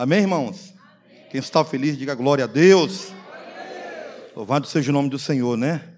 [0.00, 0.72] Amém, irmãos?
[0.78, 1.26] Amém.
[1.28, 3.12] Quem está feliz, diga glória a Deus.
[4.36, 5.92] Louvado seja o nome do Senhor, né?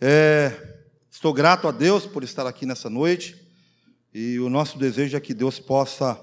[0.00, 3.40] É, estou grato a Deus por estar aqui nessa noite.
[4.12, 6.20] E o nosso desejo é que Deus possa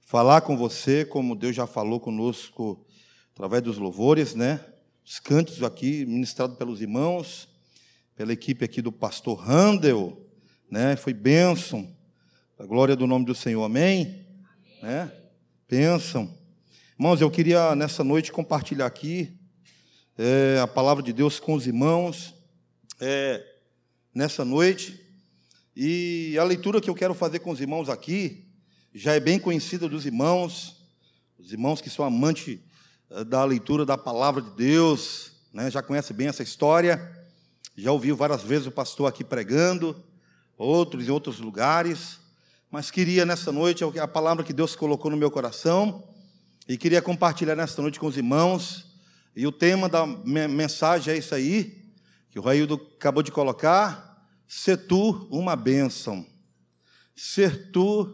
[0.00, 2.84] falar com você, como Deus já falou conosco
[3.32, 4.58] através dos louvores, né?
[5.04, 7.48] Os cantos aqui ministrados pelos irmãos,
[8.16, 10.20] pela equipe aqui do pastor Handel,
[10.68, 10.96] né?
[10.96, 11.96] Foi bênção.
[12.58, 13.62] A glória do nome do Senhor.
[13.62, 14.26] Amém?
[14.82, 14.94] Amém.
[14.96, 15.12] Né?
[15.66, 16.30] Pensam.
[16.98, 19.34] Irmãos, eu queria nessa noite compartilhar aqui
[20.18, 22.34] é, a palavra de Deus com os irmãos
[23.00, 23.42] é,
[24.14, 25.00] nessa noite.
[25.74, 28.46] E a leitura que eu quero fazer com os irmãos aqui
[28.92, 30.86] já é bem conhecida dos irmãos,
[31.38, 32.58] os irmãos que são amantes
[33.10, 37.00] é, da leitura da palavra de Deus, né, já conhecem bem essa história,
[37.74, 39.96] já ouviu várias vezes o pastor aqui pregando,
[40.58, 42.22] outros em outros lugares
[42.74, 46.02] mas queria nessa noite, é a palavra que Deus colocou no meu coração,
[46.68, 48.98] e queria compartilhar nesta noite com os irmãos.
[49.36, 51.84] E o tema da mensagem é isso aí,
[52.32, 56.26] que o Raildo acabou de colocar: ser tu uma bênção.
[57.14, 58.12] Ser tu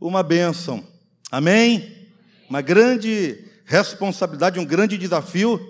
[0.00, 0.82] uma bênção.
[1.30, 2.08] Amém?
[2.48, 5.60] Uma grande responsabilidade, um grande desafio,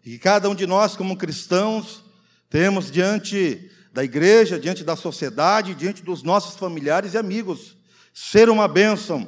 [0.00, 2.04] que cada um de nós, como cristãos,
[2.48, 7.79] temos diante da igreja, diante da sociedade, diante dos nossos familiares e amigos
[8.22, 9.26] ser uma bênção,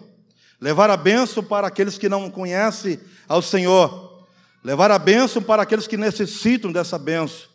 [0.60, 4.26] levar a bênção para aqueles que não conhecem ao Senhor,
[4.62, 7.48] levar a bênção para aqueles que necessitam dessa bênção,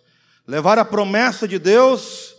[0.47, 2.35] levar a promessa de Deus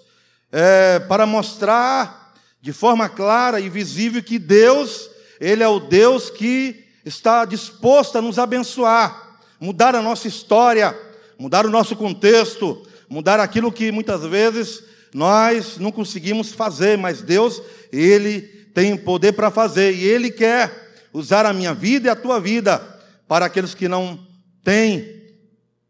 [0.51, 5.09] é, para mostrar de forma clara e visível que Deus,
[5.41, 10.99] Ele é o Deus que está disposto a nos abençoar, mudar a nossa história,
[11.39, 14.83] mudar o nosso contexto, mudar aquilo que muitas vezes
[15.15, 17.63] nós não conseguimos fazer, mas Deus,
[17.93, 22.39] Ele tem poder para fazer, e Ele quer usar a minha vida e a tua
[22.39, 22.79] vida
[23.27, 24.25] para aqueles que não
[24.63, 25.21] têm,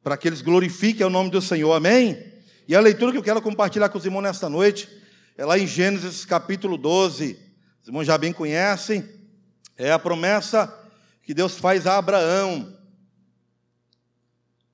[0.02, 2.16] para que eles glorifiquem o nome do Senhor, amém?
[2.66, 4.88] E a leitura que eu quero compartilhar com os irmãos nesta noite
[5.36, 7.38] é lá em Gênesis capítulo 12,
[7.82, 9.06] os irmãos já bem conhecem,
[9.76, 10.74] é a promessa
[11.22, 12.74] que Deus faz a Abraão.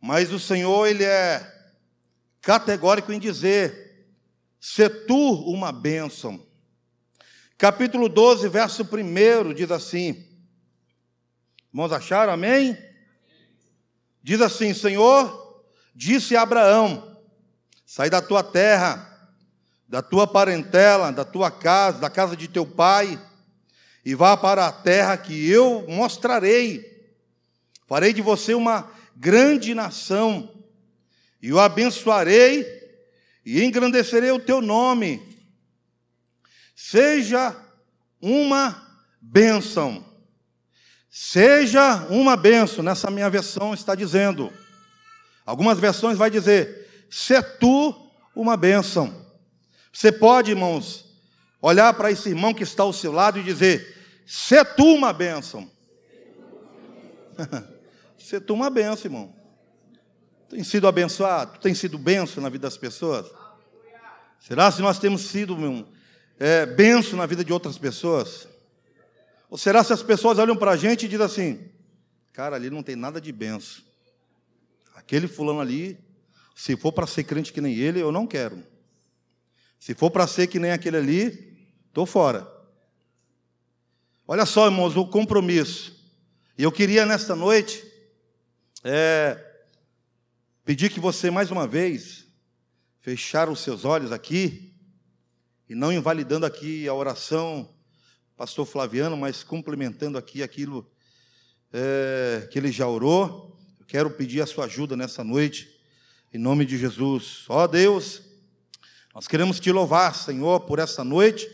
[0.01, 1.45] Mas o Senhor, Ele é
[2.41, 4.07] categórico em dizer:
[4.61, 6.54] se tu uma bênção.
[7.65, 10.23] Capítulo 12, verso 1 diz assim:
[11.73, 12.35] Irmãos, acharam?
[12.35, 12.77] Amém?
[14.23, 15.65] Diz assim: Senhor,
[15.95, 17.19] disse a Abraão:
[17.87, 19.31] Sai da tua terra,
[19.89, 23.19] da tua parentela, da tua casa, da casa de teu pai,
[24.05, 26.85] e vá para a terra que eu mostrarei.
[27.87, 30.55] Farei de você uma grande nação,
[31.41, 32.67] e o abençoarei
[33.43, 35.34] e engrandecerei o teu nome
[36.75, 37.57] Seja
[38.21, 38.83] uma
[39.21, 40.05] bênção.
[41.09, 44.53] Seja uma bênção, nessa minha versão está dizendo.
[45.47, 47.95] Algumas versões vai dizer: se tu
[48.35, 49.25] uma bênção.
[49.93, 51.05] Você pode, irmãos,
[51.63, 55.71] olhar para esse irmão que está ao seu lado e dizer: se tu uma bênção.
[58.19, 59.35] se tu uma bênção, irmão.
[60.49, 61.59] Tem sido abençoado?
[61.59, 63.27] Tem sido bênção na vida das pessoas?
[64.41, 65.87] Será se nós temos sido, meu,
[66.39, 68.49] é, benção na vida de outras pessoas?
[69.49, 71.71] Ou será se as pessoas olham para a gente e dizem assim:
[72.33, 73.85] cara, ali não tem nada de benção.
[74.95, 75.99] Aquele fulano ali,
[76.55, 78.63] se for para ser crente que nem ele, eu não quero.
[79.79, 81.57] Se for para ser que nem aquele ali,
[81.89, 82.51] estou fora.
[84.27, 85.95] Olha só, irmãos, o compromisso.
[86.57, 87.85] E eu queria nesta noite
[88.83, 89.39] é,
[90.65, 92.25] pedir que você mais uma vez
[93.01, 94.74] fechar os seus olhos aqui
[95.75, 97.69] e não invalidando aqui a oração,
[98.37, 100.89] pastor Flaviano, mas complementando aqui aquilo
[101.73, 103.59] é, que ele já orou.
[103.81, 105.69] Eu quero pedir a sua ajuda nessa noite,
[106.33, 107.45] em nome de Jesus.
[107.49, 108.23] Ó Deus,
[109.13, 111.45] nós queremos te louvar, Senhor, por essa noite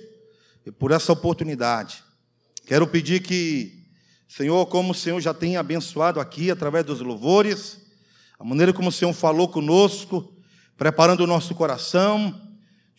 [0.67, 2.05] e por essa oportunidade.
[2.67, 3.87] Quero pedir que,
[4.29, 7.81] Senhor, como o Senhor já tem abençoado aqui através dos louvores,
[8.39, 10.31] a maneira como o Senhor falou conosco,
[10.77, 12.50] preparando o nosso coração,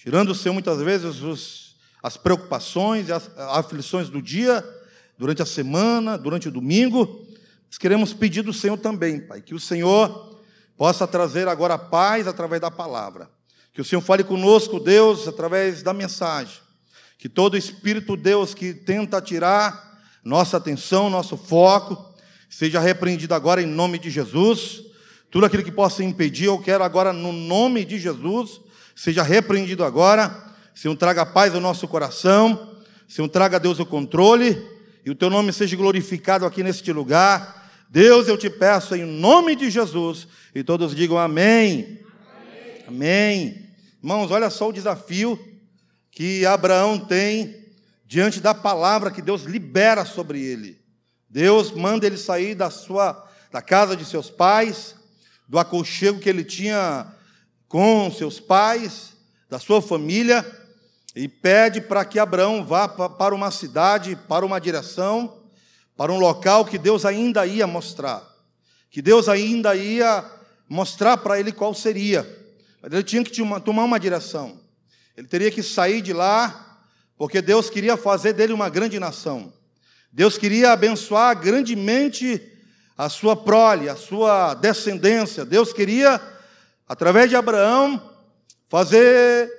[0.01, 4.67] tirando o Senhor muitas vezes os, as preocupações e as aflições do dia,
[5.15, 7.23] durante a semana, durante o domingo.
[7.67, 10.39] Nós queremos pedir do Senhor também, Pai, que o Senhor
[10.75, 13.29] possa trazer agora paz através da palavra.
[13.73, 16.55] Que o Senhor fale conosco, Deus, através da mensagem.
[17.19, 22.11] Que todo espírito, Deus, que tenta tirar nossa atenção, nosso foco,
[22.49, 24.81] seja repreendido agora em nome de Jesus.
[25.29, 28.59] Tudo aquilo que possa impedir, eu quero agora, no nome de Jesus,
[28.95, 30.35] seja repreendido agora.
[30.73, 32.75] Senhor, traga paz ao nosso coração.
[33.07, 34.57] Senhor, traga, Deus, o controle.
[35.05, 37.69] e o teu nome seja glorificado aqui neste lugar.
[37.89, 41.99] Deus, eu te peço em nome de Jesus, e todos digam amém.
[42.87, 42.87] Amém.
[42.87, 43.69] amém.
[44.01, 45.37] Irmãos, olha só o desafio
[46.09, 47.67] que Abraão tem
[48.05, 50.79] diante da palavra que Deus libera sobre ele.
[51.29, 54.95] Deus manda ele sair da sua da casa de seus pais,
[55.47, 57.13] do aconchego que ele tinha
[57.71, 59.13] com seus pais,
[59.49, 60.45] da sua família,
[61.15, 65.41] e pede para que Abraão vá para uma cidade, para uma direção,
[65.95, 68.27] para um local que Deus ainda ia mostrar,
[68.89, 70.29] que Deus ainda ia
[70.67, 72.27] mostrar para ele qual seria.
[72.83, 74.59] Ele tinha que tomar uma direção.
[75.15, 76.83] Ele teria que sair de lá,
[77.17, 79.53] porque Deus queria fazer dele uma grande nação.
[80.11, 82.41] Deus queria abençoar grandemente
[82.97, 85.45] a sua prole, a sua descendência.
[85.45, 86.21] Deus queria,
[86.91, 88.17] através de Abraão,
[88.67, 89.49] fazer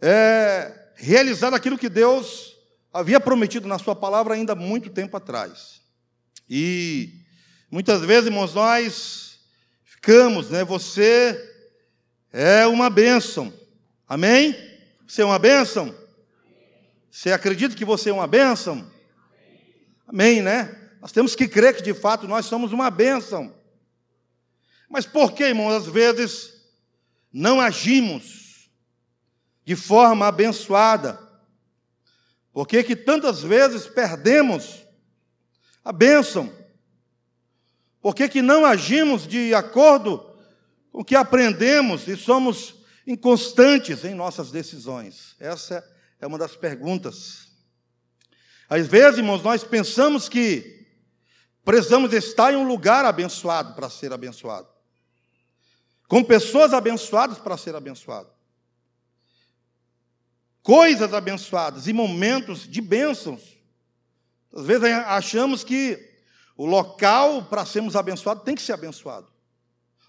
[0.00, 2.56] é, realizar aquilo que Deus
[2.90, 5.82] havia prometido na Sua palavra ainda muito tempo atrás.
[6.48, 7.20] E
[7.70, 9.40] muitas vezes, irmãos, nós
[9.84, 10.64] ficamos, né?
[10.64, 11.38] Você
[12.32, 13.52] é uma bênção,
[14.08, 14.56] amém?
[15.06, 15.94] Você é uma bênção?
[17.10, 18.90] Você acredita que você é uma bênção?
[20.08, 20.74] Amém, né?
[20.98, 23.54] Nós temos que crer que de fato nós somos uma bênção.
[24.88, 26.58] Mas por que, irmãos, às vezes
[27.32, 28.70] não agimos
[29.64, 31.18] de forma abençoada.
[32.52, 34.84] Por que que tantas vezes perdemos
[35.84, 36.52] a bênção?
[38.00, 40.18] Por que que não agimos de acordo
[40.90, 42.74] com o que aprendemos e somos
[43.06, 45.36] inconstantes em nossas decisões?
[45.38, 45.84] Essa
[46.20, 47.48] é uma das perguntas.
[48.68, 50.86] Às vezes, irmãos, nós pensamos que
[51.64, 54.68] precisamos estar em um lugar abençoado para ser abençoado,
[56.10, 58.28] com pessoas abençoadas para ser abençoado
[60.62, 63.58] coisas abençoadas e momentos de bênçãos.
[64.54, 65.98] Às vezes achamos que
[66.56, 69.26] o local para sermos abençoados tem que ser abençoado.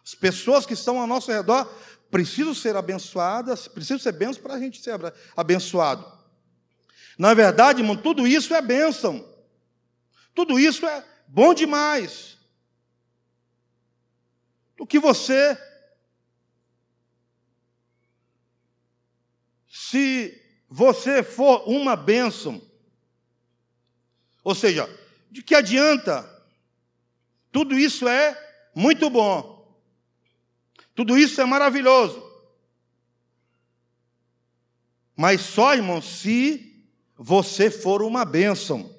[0.06, 1.66] As pessoas que estão ao nosso redor
[2.10, 4.94] precisam ser abençoadas, precisam ser bênçãos para a gente ser
[5.36, 6.06] abençoado.
[7.18, 9.28] Na verdade, irmão, tudo isso é bênção.
[10.34, 12.38] Tudo isso é bom demais.
[14.80, 15.58] O que você
[19.92, 22.62] se você for uma bênção,
[24.42, 24.90] ou seja,
[25.30, 26.30] de que adianta?
[27.52, 29.78] Tudo isso é muito bom,
[30.96, 32.24] tudo isso é maravilhoso,
[35.14, 36.82] mas só, irmão, se
[37.18, 38.96] você for uma bênção,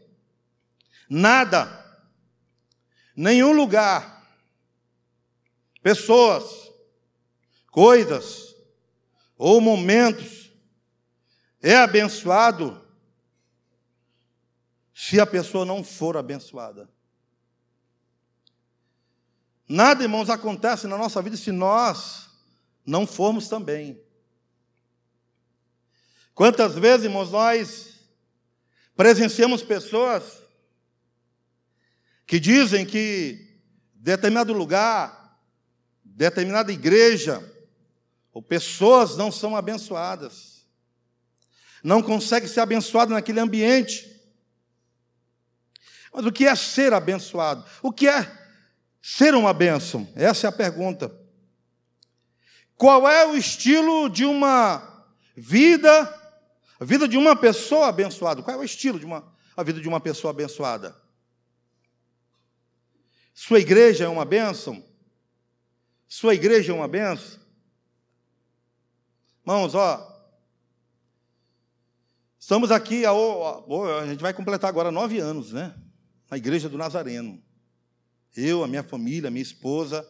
[1.08, 2.06] nada,
[3.16, 4.30] nenhum lugar,
[5.82, 6.70] pessoas,
[7.70, 8.54] coisas
[9.38, 10.41] ou momentos
[11.62, 12.82] é abençoado
[14.92, 16.90] se a pessoa não for abençoada.
[19.68, 22.28] Nada, irmãos, acontece na nossa vida se nós
[22.84, 24.02] não formos também.
[26.34, 28.00] Quantas vezes, irmãos, nós
[28.96, 30.42] presenciamos pessoas
[32.26, 33.60] que dizem que
[33.94, 35.38] determinado lugar,
[36.04, 37.48] determinada igreja,
[38.32, 40.51] ou pessoas não são abençoadas
[41.82, 44.08] não consegue ser abençoado naquele ambiente.
[46.12, 47.64] Mas o que é ser abençoado?
[47.82, 48.30] O que é
[49.00, 50.06] ser uma bênção?
[50.14, 51.12] Essa é a pergunta.
[52.76, 56.02] Qual é o estilo de uma vida,
[56.78, 58.42] a vida de uma pessoa abençoada?
[58.42, 60.96] Qual é o estilo de uma a vida de uma pessoa abençoada?
[63.34, 64.84] Sua igreja é uma bênção?
[66.06, 67.40] Sua igreja é uma bênção?
[69.40, 70.11] Irmãos, ó,
[72.42, 75.72] Estamos aqui, a, a, gente vai completar agora nove anos, né?
[76.28, 77.40] Na igreja do Nazareno.
[78.36, 80.04] Eu, a minha família, a minha esposa.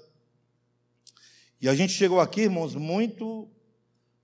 [1.60, 3.50] E a gente chegou aqui, irmãos, muito,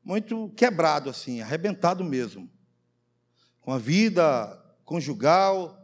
[0.03, 2.51] muito quebrado, assim, arrebentado mesmo.
[3.61, 5.79] Com a vida conjugal,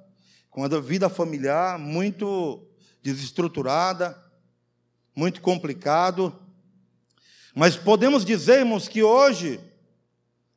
[0.49, 2.67] com a vida familiar muito
[3.03, 4.19] desestruturada,
[5.15, 6.35] muito complicado.
[7.55, 9.61] Mas podemos dizer, irmãos, que hoje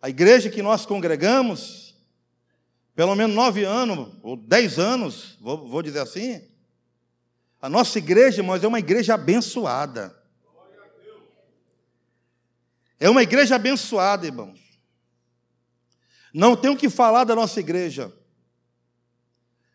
[0.07, 1.93] a igreja que nós congregamos,
[2.95, 6.47] pelo menos nove anos, ou dez anos, vou, vou dizer assim,
[7.61, 10.17] a nossa igreja, irmãos, é uma igreja abençoada.
[12.97, 14.57] É uma igreja abençoada, irmãos.
[16.33, 18.09] Não tenho que falar da nossa igreja.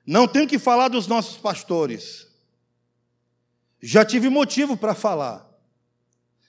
[0.07, 2.27] Não tenho que falar dos nossos pastores.
[3.83, 5.47] Já tive motivo para falar.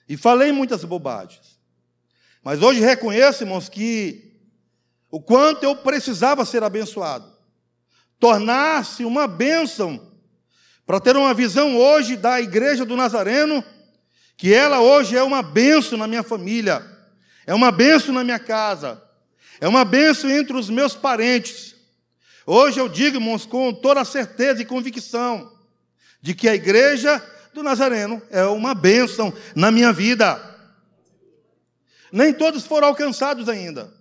[0.07, 1.52] E falei muitas bobagens.
[2.43, 4.33] Mas hoje reconheço, irmãos, que
[5.09, 7.31] o quanto eu precisava ser abençoado.
[8.19, 10.11] tornar-se uma bênção,
[10.85, 13.61] para ter uma visão hoje da igreja do Nazareno,
[14.37, 16.85] que ela hoje é uma bênção na minha família,
[17.45, 19.03] é uma bênção na minha casa,
[19.59, 21.75] é uma bênção entre os meus parentes.
[22.45, 25.51] Hoje eu digo, irmãos, com toda certeza e convicção,
[26.21, 27.21] de que a igreja
[27.53, 30.52] do Nazareno é uma bênção na minha vida.
[32.13, 33.91] Nem todos foram alcançados ainda.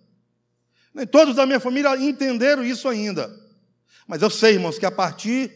[0.92, 3.34] Nem todos da minha família entenderam isso ainda.
[4.06, 5.50] Mas eu sei, irmãos, que a partir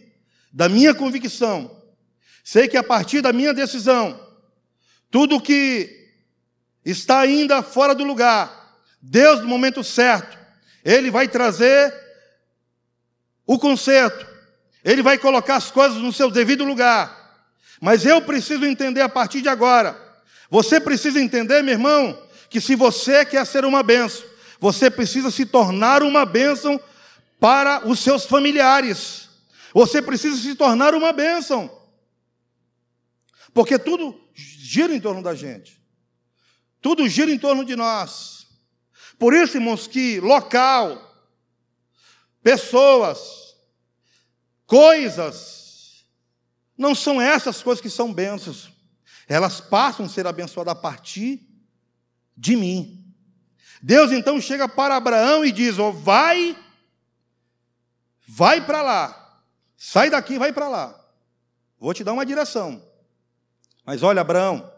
[0.50, 1.70] da minha convicção,
[2.42, 4.18] sei que a partir da minha decisão,
[5.10, 6.14] tudo que
[6.82, 10.38] está ainda fora do lugar, Deus, no momento certo,
[10.82, 11.92] Ele vai trazer
[13.46, 14.26] o conserto,
[14.82, 17.44] Ele vai colocar as coisas no seu devido lugar.
[17.82, 19.94] Mas eu preciso entender a partir de agora.
[20.48, 24.24] Você precisa entender, meu irmão, que se você quer ser uma bênção,
[24.58, 26.80] você precisa se tornar uma bênção
[27.38, 29.28] para os seus familiares.
[29.74, 31.70] Você precisa se tornar uma bênção.
[33.52, 35.80] Porque tudo gira em torno da gente.
[36.80, 38.46] Tudo gira em torno de nós.
[39.18, 41.02] Por isso, irmãos, que local,
[42.42, 43.56] pessoas,
[44.66, 46.04] coisas,
[46.76, 48.70] não são essas coisas que são bênçãos.
[49.28, 51.45] Elas passam a ser abençoadas a partir
[52.36, 53.04] de mim.
[53.82, 56.56] Deus então chega para Abraão e diz: oh, vai,
[58.26, 59.42] vai para lá,
[59.76, 61.06] sai daqui vai para lá.
[61.78, 62.82] Vou te dar uma direção.
[63.84, 64.72] Mas olha, Abraão,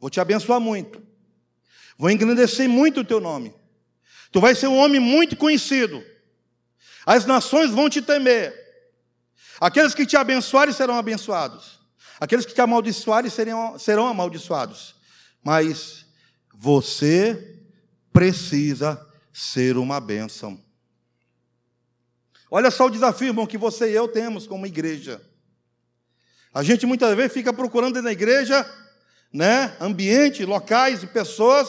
[0.00, 1.02] vou te abençoar muito.
[1.98, 3.54] Vou engrandecer muito o teu nome.
[4.30, 6.02] Tu vais ser um homem muito conhecido.
[7.04, 8.54] As nações vão te temer.
[9.60, 11.80] Aqueles que te abençoarem serão abençoados.
[12.20, 14.94] Aqueles que te amaldiçoarem serão, serão amaldiçoados.
[15.42, 16.06] Mas
[16.58, 17.62] você
[18.12, 19.00] precisa
[19.32, 20.60] ser uma bênção.
[22.50, 25.22] Olha só o desafio, irmão, que você e eu temos como igreja.
[26.52, 28.68] A gente muitas vezes fica procurando na igreja,
[29.32, 31.68] né, ambiente, locais e pessoas,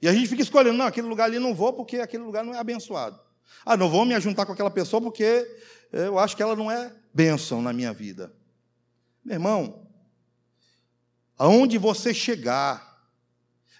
[0.00, 2.54] e a gente fica escolhendo, não, aquele lugar ali não vou porque aquele lugar não
[2.54, 3.18] é abençoado.
[3.66, 5.44] Ah, não vou me juntar com aquela pessoa porque
[5.90, 8.32] eu acho que ela não é bênção na minha vida.
[9.24, 9.88] Meu irmão,
[11.36, 12.93] aonde você chegar,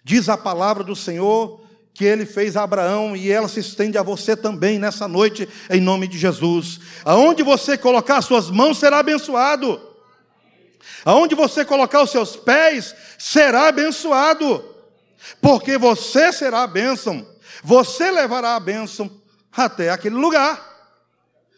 [0.04, 4.02] diz a palavra do Senhor que ele fez a Abraão e ela se estende a
[4.02, 6.80] você também nessa noite, em nome de Jesus.
[7.04, 9.80] Aonde você colocar suas mãos será abençoado.
[11.04, 14.64] Aonde você colocar os seus pés será abençoado.
[15.40, 17.26] Porque você será a bênção.
[17.62, 19.10] Você levará a bênção
[19.52, 20.74] até aquele lugar.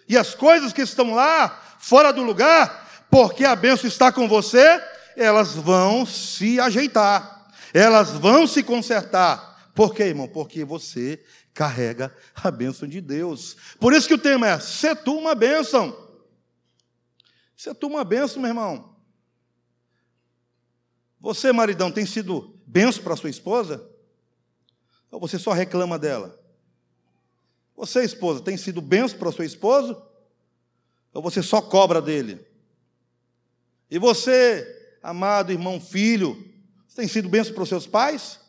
[0.09, 4.81] E as coisas que estão lá fora do lugar, porque a bênção está com você,
[5.17, 7.36] elas vão se ajeitar,
[7.77, 9.71] elas vão se consertar.
[9.75, 10.27] Por quê, irmão?
[10.27, 13.55] Porque você carrega a bênção de Deus.
[13.79, 15.95] Por isso que o tema é: se tu uma bênção.
[17.55, 18.97] Se tu uma bênção, meu irmão.
[21.21, 23.87] Você, maridão, tem sido benção para sua esposa?
[25.11, 26.39] Ou você só reclama dela?
[27.77, 30.03] Você, esposa, tem sido benção para seu esposo?
[31.13, 32.47] Ou você só cobra dele?
[33.91, 36.56] E você, amado irmão, filho,
[36.97, 38.41] tem sido benção para os seus pais?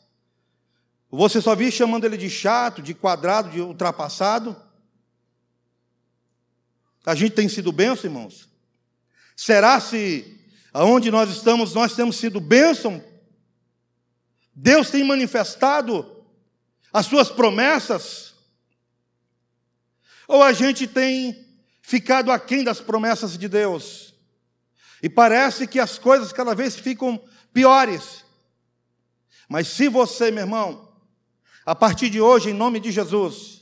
[1.11, 4.55] Você só vive chamando ele de chato, de quadrado, de ultrapassado?
[7.05, 8.49] A gente tem sido benção, irmãos?
[9.35, 10.39] Será se
[10.73, 13.03] aonde nós estamos, nós temos sido bênção?
[14.53, 16.25] Deus tem manifestado
[16.91, 18.33] as suas promessas?
[20.27, 21.45] Ou a gente tem
[21.81, 24.13] ficado aquém das promessas de Deus.
[25.01, 27.21] E parece que as coisas cada vez ficam
[27.53, 28.26] piores.
[29.47, 30.89] Mas se você, meu irmão,
[31.65, 33.61] a partir de hoje, em nome de Jesus,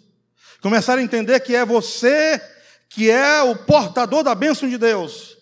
[0.61, 2.41] começar a entender que é você
[2.89, 5.37] que é o portador da bênção de Deus,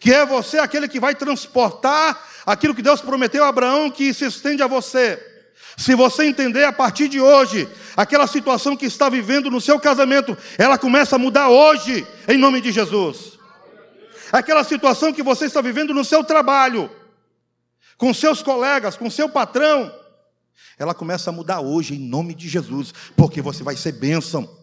[0.00, 4.24] que é você aquele que vai transportar aquilo que Deus prometeu a Abraão que se
[4.24, 5.24] estende a você.
[5.76, 10.36] Se você entender a partir de hoje, aquela situação que está vivendo no seu casamento,
[10.58, 13.38] ela começa a mudar hoje, em nome de Jesus.
[14.32, 16.90] Aquela situação que você está vivendo no seu trabalho,
[17.98, 19.92] com seus colegas, com seu patrão,
[20.78, 24.56] ela começa a mudar hoje, em nome de Jesus, porque você vai ser bênção.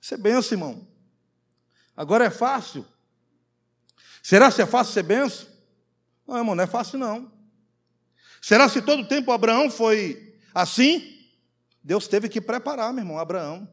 [0.00, 0.86] Ser bênção, irmão.
[1.96, 2.86] Agora é fácil.
[4.22, 5.48] Será que é fácil ser bênção?
[6.26, 7.32] Não, irmão, não é fácil não.
[8.40, 11.18] Será se todo o tempo Abraão foi assim?
[11.82, 13.68] Deus teve que preparar, meu irmão, Abraão.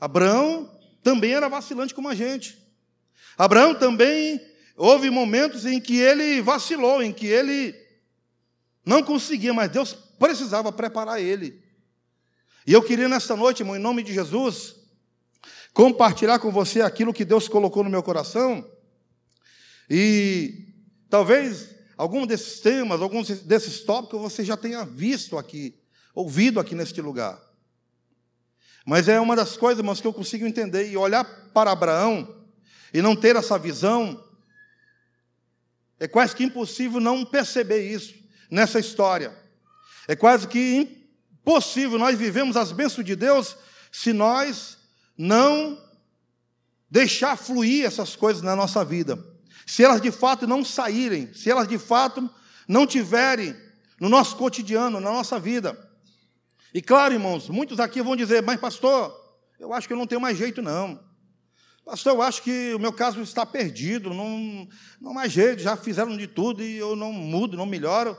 [0.00, 0.70] Abraão
[1.02, 2.56] também era vacilante como a gente.
[3.36, 4.40] Abraão também
[4.78, 7.74] houve momentos em que ele vacilou, em que ele
[8.86, 11.60] não conseguia, mas Deus precisava preparar ele.
[12.66, 14.76] E eu queria nesta noite, irmão, em nome de Jesus,
[15.74, 18.64] compartilhar com você aquilo que Deus colocou no meu coração.
[19.90, 20.66] E
[21.10, 25.76] talvez algum desses temas, alguns desses tópicos você já tenha visto aqui,
[26.14, 27.42] ouvido aqui neste lugar.
[28.86, 32.46] Mas é uma das coisas, irmãos, que eu consigo entender e olhar para Abraão
[32.92, 34.24] e não ter essa visão,
[36.00, 38.14] é quase que impossível não perceber isso
[38.50, 39.36] nessa história.
[40.06, 40.88] É quase que
[41.42, 43.56] impossível nós vivemos as bênçãos de Deus
[43.90, 44.78] se nós
[45.16, 45.82] não
[46.90, 49.18] deixar fluir essas coisas na nossa vida.
[49.66, 52.30] Se elas de fato não saírem, se elas de fato
[52.66, 53.54] não tiverem
[54.00, 55.76] no nosso cotidiano, na nossa vida.
[56.72, 59.14] E claro, irmãos, muitos aqui vão dizer, mas pastor,
[59.58, 61.07] eu acho que eu não tenho mais jeito, não.
[61.88, 64.68] Pastor, eu acho que o meu caso está perdido, não,
[65.00, 68.16] não mais jeito, já fizeram de tudo e eu não mudo, não melhoro,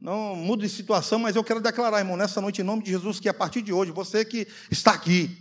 [0.00, 3.18] não mudo de situação, mas eu quero declarar, irmão, nessa noite, em nome de Jesus,
[3.18, 5.36] que a partir de hoje, você que está aqui,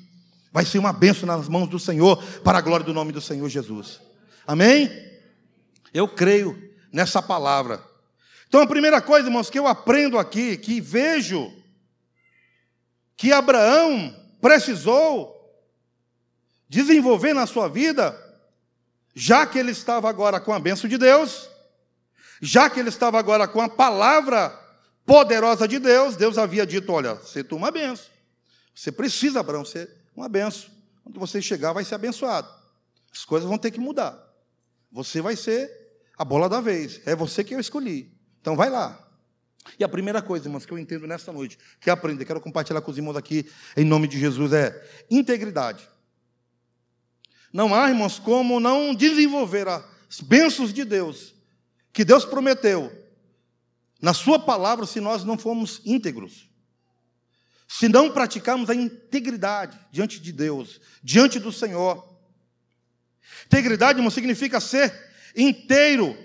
[0.55, 3.49] Vai ser uma benção nas mãos do Senhor, para a glória do nome do Senhor
[3.49, 3.99] Jesus.
[4.47, 4.89] Amém?
[5.93, 6.57] Eu creio
[6.93, 7.83] nessa palavra.
[8.47, 11.51] Então, a primeira coisa, irmãos, que eu aprendo aqui, que vejo
[13.17, 15.34] que Abraão precisou
[16.67, 18.15] desenvolver na sua vida,
[19.13, 21.49] já que ele estava agora com a bênção de Deus,
[22.41, 24.49] já que ele estava agora com a palavra
[25.05, 28.07] poderosa de Deus, Deus havia dito: Olha, você toma uma benção.
[28.73, 30.69] Você precisa, Abraão, ser uma benção.
[31.03, 32.49] Quando você chegar, vai ser abençoado.
[33.13, 34.19] As coisas vão ter que mudar.
[34.91, 35.71] Você vai ser
[36.17, 36.99] a bola da vez.
[37.05, 38.11] É você que eu escolhi.
[38.41, 39.01] Então vai lá.
[39.79, 42.91] E a primeira coisa, irmãos, que eu entendo nesta noite, que aprender, quero compartilhar com
[42.91, 45.89] os irmãos aqui, em nome de Jesus, é integridade.
[47.55, 51.33] Não há, irmãos, como não desenvolver as bênçãos de Deus,
[51.93, 52.91] que Deus prometeu,
[54.01, 56.49] na Sua palavra, se nós não formos íntegros
[57.67, 62.07] se não praticarmos a integridade diante de Deus, diante do Senhor.
[63.45, 64.93] Integridade não significa ser
[65.35, 66.15] inteiro.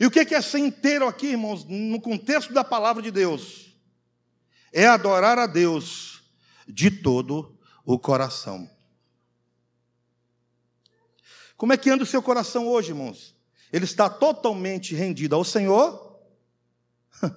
[0.00, 3.72] E o que é ser inteiro aqui, irmãos, no contexto da palavra de Deus?
[4.72, 6.22] É adorar a Deus
[6.66, 8.68] de todo o coração.
[11.62, 13.36] Como é que anda o seu coração hoje, irmãos?
[13.72, 16.20] Ele está totalmente rendido ao Senhor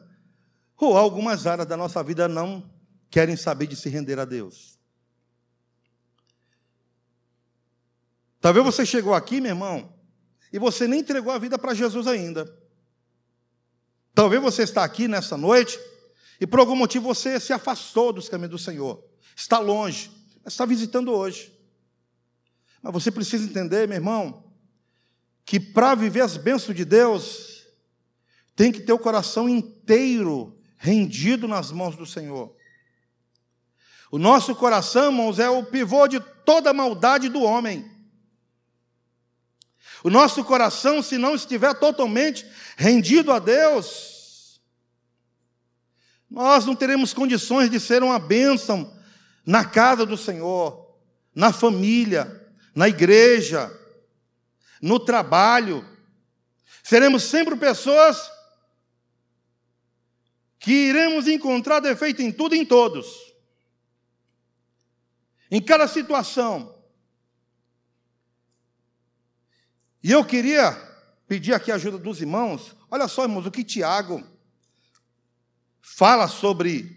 [0.76, 2.68] ou algumas áreas da nossa vida não
[3.08, 4.80] querem saber de se render a Deus.
[8.42, 9.94] Talvez você chegou aqui, meu irmão,
[10.52, 12.52] e você nem entregou a vida para Jesus ainda.
[14.12, 15.80] Talvez você está aqui nessa noite
[16.42, 19.08] e por algum motivo você se afastou dos caminhos do Senhor.
[19.36, 20.10] Está longe,
[20.44, 21.55] está visitando hoje.
[22.86, 24.44] Mas você precisa entender, meu irmão,
[25.44, 27.66] que para viver as bênçãos de Deus,
[28.56, 32.56] tem que ter o coração inteiro rendido nas mãos do Senhor.
[34.12, 37.92] O nosso coração, irmãos, é o pivô de toda a maldade do homem.
[40.04, 42.46] O nosso coração, se não estiver totalmente
[42.78, 44.62] rendido a Deus,
[46.30, 48.96] nós não teremos condições de ser uma bênção
[49.44, 50.96] na casa do Senhor,
[51.34, 52.45] na família,
[52.76, 53.72] na igreja,
[54.82, 55.88] no trabalho.
[56.84, 58.30] Seremos sempre pessoas
[60.60, 63.08] que iremos encontrar defeito em tudo e em todos.
[65.50, 66.76] Em cada situação.
[70.04, 70.74] E eu queria
[71.28, 72.76] pedir aqui a ajuda dos irmãos.
[72.92, 74.24] Olha só, irmãos, o que Tiago
[75.82, 76.96] fala sobre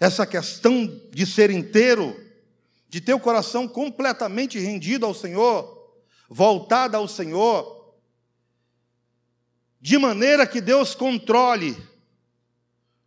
[0.00, 2.14] essa questão de ser inteiro,
[2.94, 7.92] de ter o coração completamente rendido ao Senhor, voltado ao Senhor,
[9.80, 11.76] de maneira que Deus controle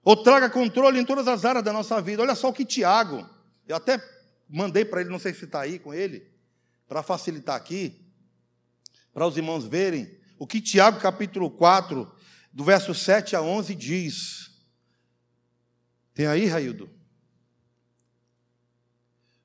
[0.04, 2.22] ou traga controle em todas as áreas da nossa vida.
[2.22, 3.26] Olha só o que Tiago,
[3.66, 3.98] eu até
[4.50, 6.30] mandei para ele, não sei se está aí com ele,
[6.86, 8.06] para facilitar aqui,
[9.14, 12.14] para os irmãos verem, o que Tiago, capítulo 4,
[12.52, 14.52] do verso 7 a 11, diz.
[16.14, 16.97] Tem aí, Raildo?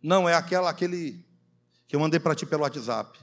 [0.03, 1.25] Não, é aquela, aquele
[1.87, 3.19] que eu mandei para ti pelo WhatsApp.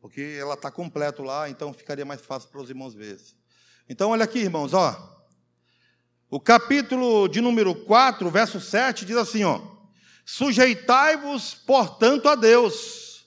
[0.00, 3.24] Porque ela está completo lá, então ficaria mais fácil para os irmãos verem.
[3.88, 5.14] Então, olha aqui, irmãos, ó.
[6.28, 9.60] O capítulo de número 4, verso 7 diz assim, ó:
[10.24, 13.26] Sujeitai-vos, portanto, a Deus.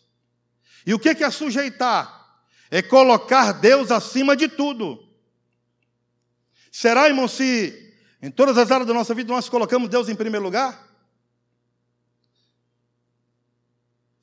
[0.86, 2.42] E o que é sujeitar?
[2.70, 5.08] É colocar Deus acima de tudo.
[6.72, 10.44] Será, irmão, se em todas as áreas da nossa vida nós colocamos Deus em primeiro
[10.44, 10.87] lugar?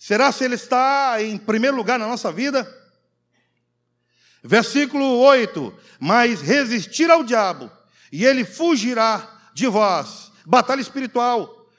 [0.04, 2.70] Será se Ele está em primeiro lugar na nossa vida?
[4.42, 7.72] Versículo 8: Mas resistir ao diabo,
[8.12, 10.30] e ele fugirá de vós.
[10.44, 11.70] Batalha espiritual.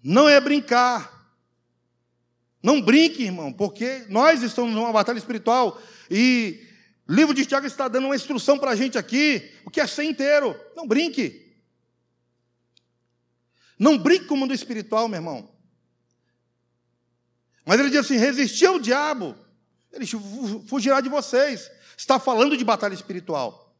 [0.00, 1.28] não é brincar.
[2.62, 5.76] Não brinque, irmão, porque nós estamos numa batalha espiritual
[6.08, 6.64] e
[7.08, 9.88] o livro de Tiago está dando uma instrução para a gente aqui, o que é
[9.88, 10.54] ser inteiro.
[10.76, 11.52] Não brinque.
[13.76, 15.49] Não brinque com o mundo espiritual, meu irmão.
[17.70, 19.36] Mas ele diz assim: resistir ao diabo,
[19.92, 20.04] ele
[20.66, 21.70] fugirá de vocês.
[21.96, 23.72] Está falando de batalha espiritual.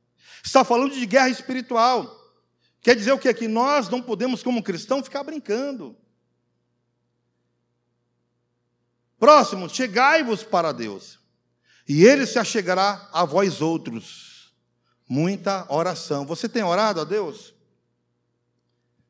[0.45, 2.17] Está falando de guerra espiritual.
[2.81, 3.35] Quer dizer o que?
[3.35, 5.97] Que nós não podemos, como cristão, ficar brincando.
[9.19, 11.19] Próximo, chegai-vos para Deus,
[11.89, 14.55] e Ele se achegará a vós outros.
[15.09, 16.25] Muita oração.
[16.27, 17.53] Você tem orado a Deus?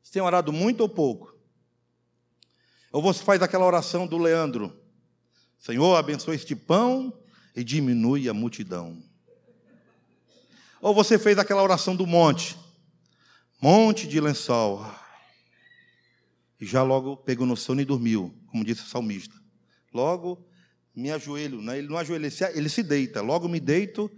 [0.02, 1.29] Você tem orado muito ou pouco?
[2.92, 4.76] Ou você faz aquela oração do Leandro?
[5.58, 7.12] Senhor, abençoe este pão
[7.54, 9.00] e diminui a multidão.
[10.80, 12.58] Ou você fez aquela oração do monte?
[13.60, 14.84] Monte de lençol.
[16.60, 19.34] E já logo pegou no sono e dormiu, como disse o salmista.
[19.92, 20.44] Logo
[20.94, 21.78] me ajoelho, né?
[21.78, 23.20] ele não ajoelha, ele se, ele se deita.
[23.20, 24.10] Logo me deito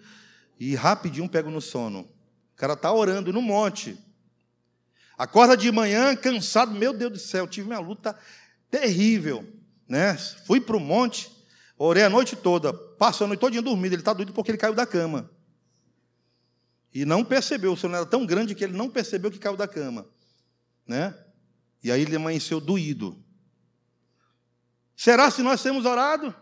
[0.58, 2.00] e rapidinho pego no sono.
[2.00, 3.98] O cara está orando no monte.
[5.18, 8.16] Acorda de manhã cansado, meu Deus do céu, tive uma luta
[8.72, 9.46] terrível.
[9.86, 10.16] Né?
[10.46, 11.30] Fui para o monte,
[11.76, 13.92] orei a noite toda, passou a noite toda dormindo.
[13.92, 15.30] Ele está doido porque ele caiu da cama.
[16.92, 19.68] E não percebeu, o sono era tão grande que ele não percebeu que caiu da
[19.68, 20.08] cama.
[20.86, 21.14] Né?
[21.84, 23.22] E aí ele amanheceu doído.
[24.96, 26.34] Será se nós temos orado?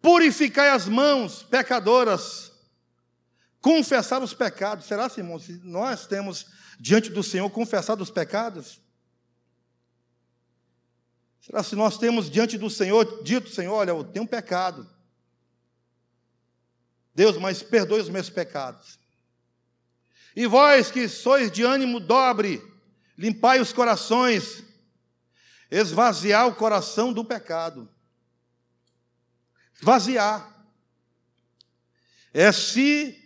[0.00, 2.52] Purificai as mãos, pecadoras,
[3.60, 4.86] confessar os pecados.
[4.86, 6.46] Será, se, irmão, se nós temos
[6.78, 8.80] diante do Senhor confessado os pecados?
[11.48, 14.86] Será se nós temos diante do Senhor dito, Senhor, olha, eu tenho um pecado.
[17.14, 18.98] Deus, mas perdoe os meus pecados.
[20.36, 22.62] E vós que sois de ânimo dobre,
[23.16, 24.62] limpai os corações,
[25.70, 27.88] esvaziar o coração do pecado.
[29.74, 30.54] Esvaziar.
[32.34, 33.18] É se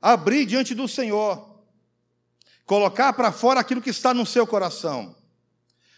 [0.00, 1.60] abrir diante do Senhor,
[2.64, 5.25] colocar para fora aquilo que está no seu coração.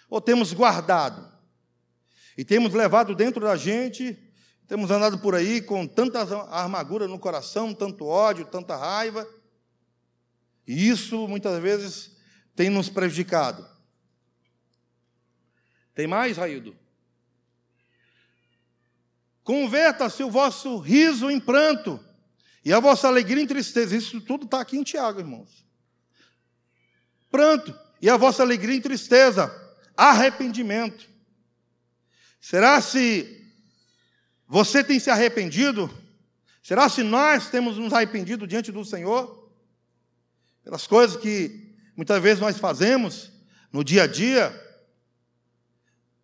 [0.09, 1.31] Ou temos guardado
[2.37, 4.29] e temos levado dentro da gente
[4.69, 9.27] temos andado por aí com tanta armadura no coração, tanto ódio, tanta raiva,
[10.67, 12.15] e isso muitas vezes
[12.55, 13.67] tem nos prejudicado.
[15.95, 16.77] Tem mais, Raildo?
[19.43, 21.99] Converta-se o vosso riso em pranto
[22.63, 23.97] e a vossa alegria em tristeza.
[23.97, 25.65] Isso tudo está aqui em Tiago, irmãos.
[27.31, 29.51] Pranto e a vossa alegria em tristeza,
[29.99, 31.11] arrependimento.
[32.41, 33.45] Será se
[34.47, 35.91] você tem se arrependido?
[36.63, 39.53] Será se nós temos nos arrependido diante do Senhor?
[40.63, 43.33] Pelas coisas que muitas vezes nós fazemos
[43.73, 44.49] no dia a dia,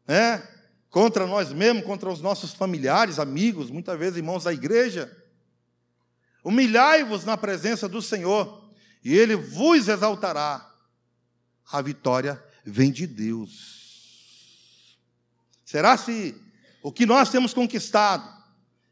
[0.07, 0.49] né?
[0.89, 5.11] Contra nós mesmos, contra os nossos familiares, amigos, muitas vezes irmãos da igreja.
[6.45, 8.71] Humilhai-vos na presença do Senhor,
[9.03, 10.71] e Ele vos exaltará.
[11.73, 14.97] A vitória vem de Deus.
[15.65, 16.35] Será se
[16.83, 18.33] o que nós temos conquistado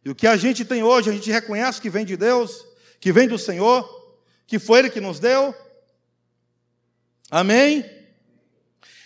[0.05, 2.65] e o que a gente tem hoje, a gente reconhece que vem de Deus,
[3.01, 3.89] que vem do Senhor,
[4.47, 5.55] que foi Ele que nos deu.
[7.31, 7.85] Amém?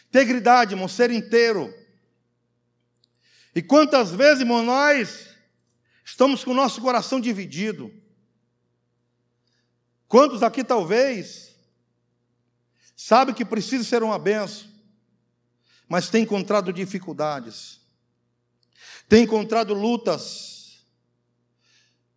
[0.08, 1.72] Integridade, irmão, ser inteiro.
[3.54, 5.28] E quantas vezes, irmão, nós
[6.04, 7.92] estamos com o nosso coração dividido?
[10.08, 11.55] Quantos aqui talvez
[12.96, 14.66] sabe que precisa ser uma benção,
[15.88, 17.76] mas tem encontrado dificuldades?
[19.08, 20.80] tem encontrado lutas.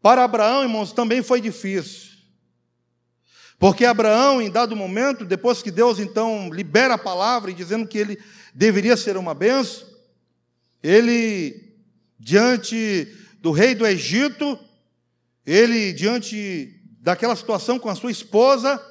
[0.01, 2.09] Para Abraão, irmãos, também foi difícil.
[3.57, 7.97] Porque Abraão, em dado momento, depois que Deus então libera a palavra e dizendo que
[7.97, 8.17] ele
[8.53, 9.87] deveria ser uma benção,
[10.81, 11.75] ele,
[12.17, 14.57] diante do rei do Egito,
[15.45, 18.81] ele, diante daquela situação com a sua esposa,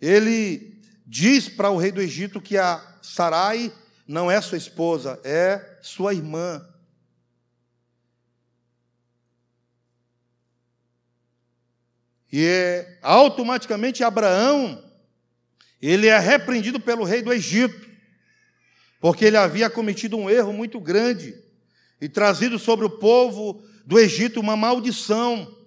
[0.00, 0.73] ele
[1.04, 3.72] diz para o rei do Egito que a Sarai
[4.06, 6.66] não é sua esposa, é sua irmã.
[12.32, 14.82] E é, automaticamente Abraão,
[15.80, 17.88] ele é repreendido pelo rei do Egito,
[19.00, 21.34] porque ele havia cometido um erro muito grande
[22.00, 25.63] e trazido sobre o povo do Egito uma maldição.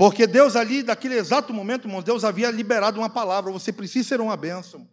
[0.00, 4.34] Porque Deus ali, daquele exato momento, Deus havia liberado uma palavra: você precisa ser uma
[4.34, 4.88] bênção.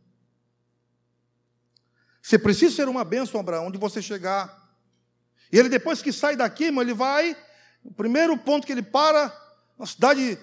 [2.22, 4.70] Você precisa ser uma bênção, Abraão, onde você chegar.
[5.50, 7.38] E ele, depois que sai daqui, irmão, ele vai.
[7.86, 9.34] O primeiro ponto que ele para
[9.80, 10.38] uma cidade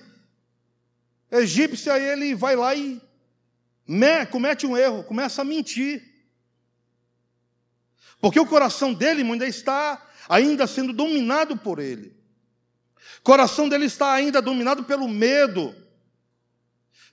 [1.30, 3.02] egípcia, ele vai lá e
[4.30, 6.02] comete um erro, começa a mentir.
[8.18, 12.23] Porque o coração dele ainda está ainda sendo dominado por ele.
[13.18, 15.74] O coração dele está ainda dominado pelo medo,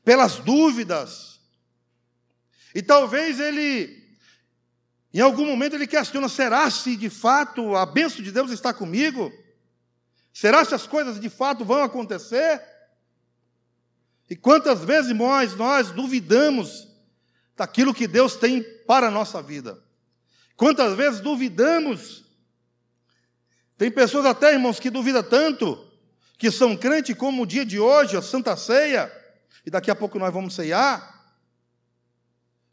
[0.03, 1.39] pelas dúvidas.
[2.73, 4.01] E talvez ele,
[5.13, 9.31] em algum momento, ele questiona: será se de fato a bênção de Deus está comigo?
[10.33, 12.61] Será se as coisas de fato vão acontecer?
[14.29, 16.87] E quantas vezes nós, nós duvidamos
[17.55, 19.83] daquilo que Deus tem para a nossa vida?
[20.55, 22.23] Quantas vezes duvidamos?
[23.81, 25.75] Tem pessoas até, irmãos, que duvidam tanto,
[26.37, 29.11] que são crentes como o dia de hoje, a Santa Ceia,
[29.65, 31.19] e daqui a pouco nós vamos ceiar,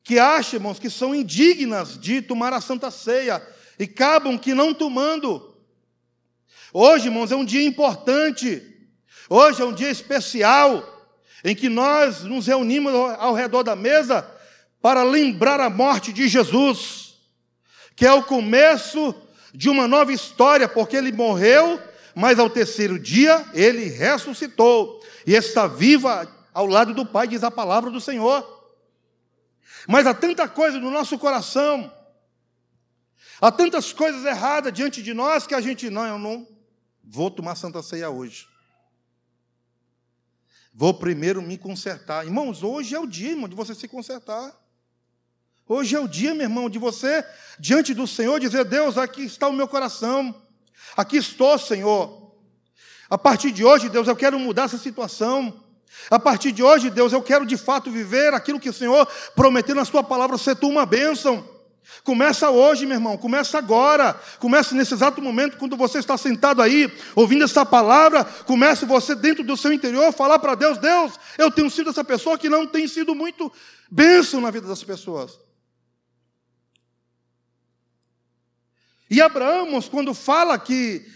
[0.04, 3.42] que acham, irmãos, que são indignas de tomar a Santa Ceia,
[3.78, 5.56] e acabam que não tomando.
[6.74, 8.62] Hoje, irmãos, é um dia importante,
[9.30, 11.08] hoje é um dia especial,
[11.42, 14.30] em que nós nos reunimos ao redor da mesa
[14.82, 17.14] para lembrar a morte de Jesus,
[17.96, 19.14] que é o começo
[19.54, 21.80] de uma nova história, porque ele morreu,
[22.14, 27.50] mas ao terceiro dia ele ressuscitou e está viva ao lado do Pai, diz a
[27.50, 28.56] palavra do Senhor.
[29.86, 31.92] Mas há tanta coisa no nosso coração,
[33.40, 36.46] há tantas coisas erradas diante de nós que a gente não, eu não
[37.02, 38.46] vou tomar Santa Ceia hoje.
[40.74, 42.24] Vou primeiro me consertar.
[42.24, 44.54] Irmãos, hoje é o dia, irmão, de você se consertar.
[45.68, 47.22] Hoje é o dia, meu irmão, de você,
[47.60, 50.34] diante do Senhor, dizer: Deus, aqui está o meu coração.
[50.96, 52.32] Aqui estou, Senhor.
[53.10, 55.62] A partir de hoje, Deus, eu quero mudar essa situação.
[56.10, 59.74] A partir de hoje, Deus, eu quero de fato viver aquilo que o Senhor prometeu
[59.74, 61.46] na Sua palavra, ser tu uma bênção.
[62.02, 64.18] Começa hoje, meu irmão, começa agora.
[64.38, 68.24] Começa nesse exato momento, quando você está sentado aí, ouvindo essa palavra.
[68.24, 72.38] Comece você, dentro do seu interior, falar para Deus: Deus, eu tenho sido essa pessoa
[72.38, 73.52] que não tem sido muito
[73.90, 75.47] bênção na vida das pessoas.
[79.10, 81.06] E Abraão, quando fala que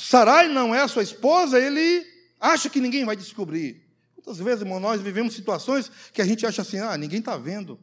[0.00, 2.06] Sarai não é sua esposa, ele
[2.40, 3.82] acha que ninguém vai descobrir.
[4.14, 7.78] Quantas vezes, irmão, nós vivemos situações que a gente acha assim: ah, ninguém está vendo.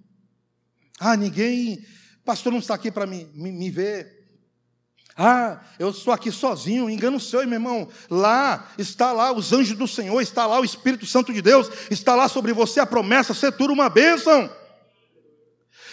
[1.00, 1.86] Ah, ninguém
[2.30, 4.20] pastor não está aqui para me, me, me ver.
[5.18, 7.90] Ah, eu estou aqui sozinho, engano seu, meu irmão.
[8.08, 12.14] Lá está lá os anjos do Senhor, está lá o Espírito Santo de Deus, está
[12.14, 14.48] lá sobre você a promessa, ser tudo uma bênção.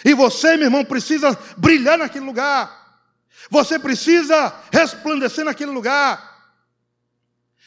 [0.05, 2.86] E você, meu irmão, precisa brilhar naquele lugar.
[3.49, 6.37] Você precisa resplandecer naquele lugar.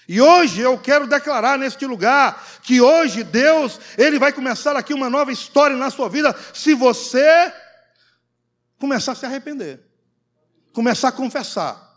[0.09, 5.09] E hoje eu quero declarar neste lugar que hoje Deus, ele vai começar aqui uma
[5.09, 7.55] nova história na sua vida, se você
[8.77, 9.81] começar a se arrepender,
[10.73, 11.97] começar a confessar,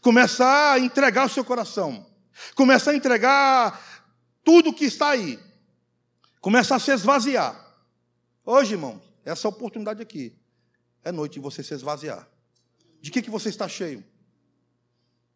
[0.00, 2.04] começar a entregar o seu coração,
[2.56, 3.80] começar a entregar
[4.42, 5.38] tudo que está aí,
[6.40, 7.54] começar a se esvaziar.
[8.44, 10.36] Hoje, irmão, essa oportunidade aqui
[11.04, 12.26] é noite de você se esvaziar.
[13.00, 14.04] De que, que você está cheio?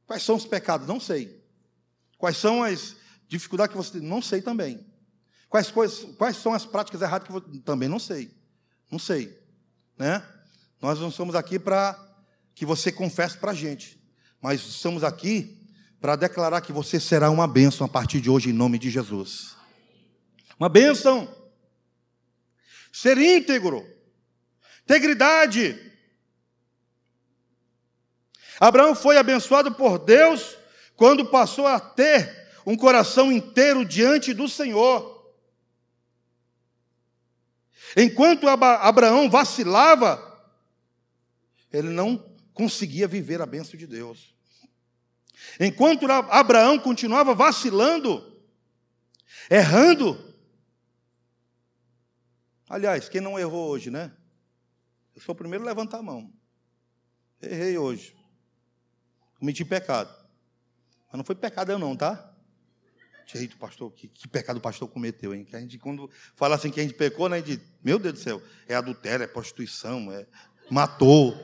[0.07, 0.87] Quais são os pecados?
[0.87, 1.43] Não sei.
[2.19, 2.97] Quais são as
[3.29, 4.09] dificuldades que você tem?
[4.09, 4.87] Não sei também.
[5.49, 7.47] Quais, coisas, quais são as práticas erradas que você.
[7.61, 8.31] Também não sei.
[8.91, 9.39] Não sei.
[9.99, 10.23] Né?
[10.81, 11.99] Nós não estamos aqui para
[12.55, 14.03] que você confesse para a gente,
[14.41, 15.59] mas estamos aqui
[16.01, 19.57] para declarar que você será uma bênção a partir de hoje, em nome de Jesus.
[20.59, 21.33] Uma bênção.
[22.93, 23.87] Ser íntegro,
[24.85, 25.92] integridade.
[28.61, 30.57] Abraão foi abençoado por Deus
[30.97, 35.13] quando passou a ter um coração inteiro diante do Senhor.
[37.97, 40.31] Enquanto Abraão vacilava,
[41.73, 42.19] ele não
[42.55, 44.35] conseguia viver a bênção de Deus.
[45.59, 48.41] Enquanto Abraão continuava vacilando,
[49.51, 50.33] errando.
[52.69, 54.13] Aliás, quem não errou hoje, né?
[55.15, 56.33] Eu sou o primeiro a levantar a mão.
[57.43, 58.17] Errei hoje.
[59.43, 60.09] Cometi pecado.
[61.11, 62.33] Mas não foi pecado eu não, tá?
[63.35, 65.45] Eita, pastor, que, que, pecado o pastor cometeu, hein?
[65.45, 68.15] Que a gente, quando fala assim que a gente pecou, né, a gente, meu Deus
[68.15, 70.29] do céu, é adultério, é prostituição, é
[70.71, 71.35] matou,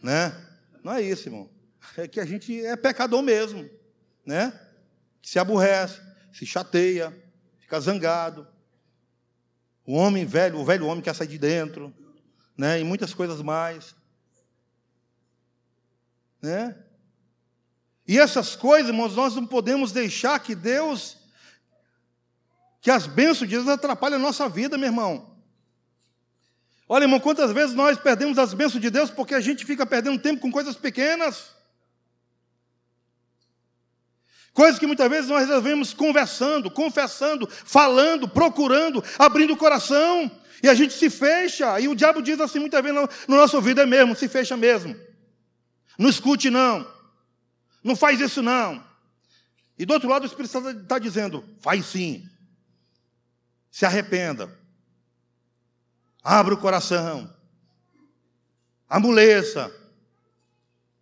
[0.00, 0.32] né?
[0.84, 1.50] Não é isso, irmão.
[1.96, 3.68] É que a gente é pecador mesmo,
[4.24, 4.52] né?
[5.20, 6.00] Se aborrece,
[6.32, 7.12] se chateia,
[7.58, 8.46] fica zangado.
[9.84, 11.92] O homem velho, o velho homem quer sair de dentro,
[12.56, 12.78] né?
[12.78, 13.96] E muitas coisas mais,
[16.40, 16.84] né?
[18.10, 21.16] E essas coisas, irmãos, nós não podemos deixar que Deus,
[22.80, 25.36] que as bênçãos de Deus atrapalhem a nossa vida, meu irmão.
[26.88, 30.20] Olha, irmão, quantas vezes nós perdemos as bênçãos de Deus porque a gente fica perdendo
[30.20, 31.54] tempo com coisas pequenas.
[34.52, 40.28] Coisas que muitas vezes nós resolvemos conversando, confessando, falando, procurando, abrindo o coração.
[40.64, 43.80] E a gente se fecha, e o diabo diz assim muitas vezes no nosso ouvido:
[43.80, 44.96] é mesmo, se fecha mesmo.
[45.96, 46.98] Não escute, não.
[47.82, 48.84] Não faz isso, não.
[49.78, 52.28] E do outro lado, o Espírito Santo está dizendo: faz sim.
[53.70, 54.54] Se arrependa.
[56.22, 57.34] Abra o coração.
[58.88, 59.74] Amoleça.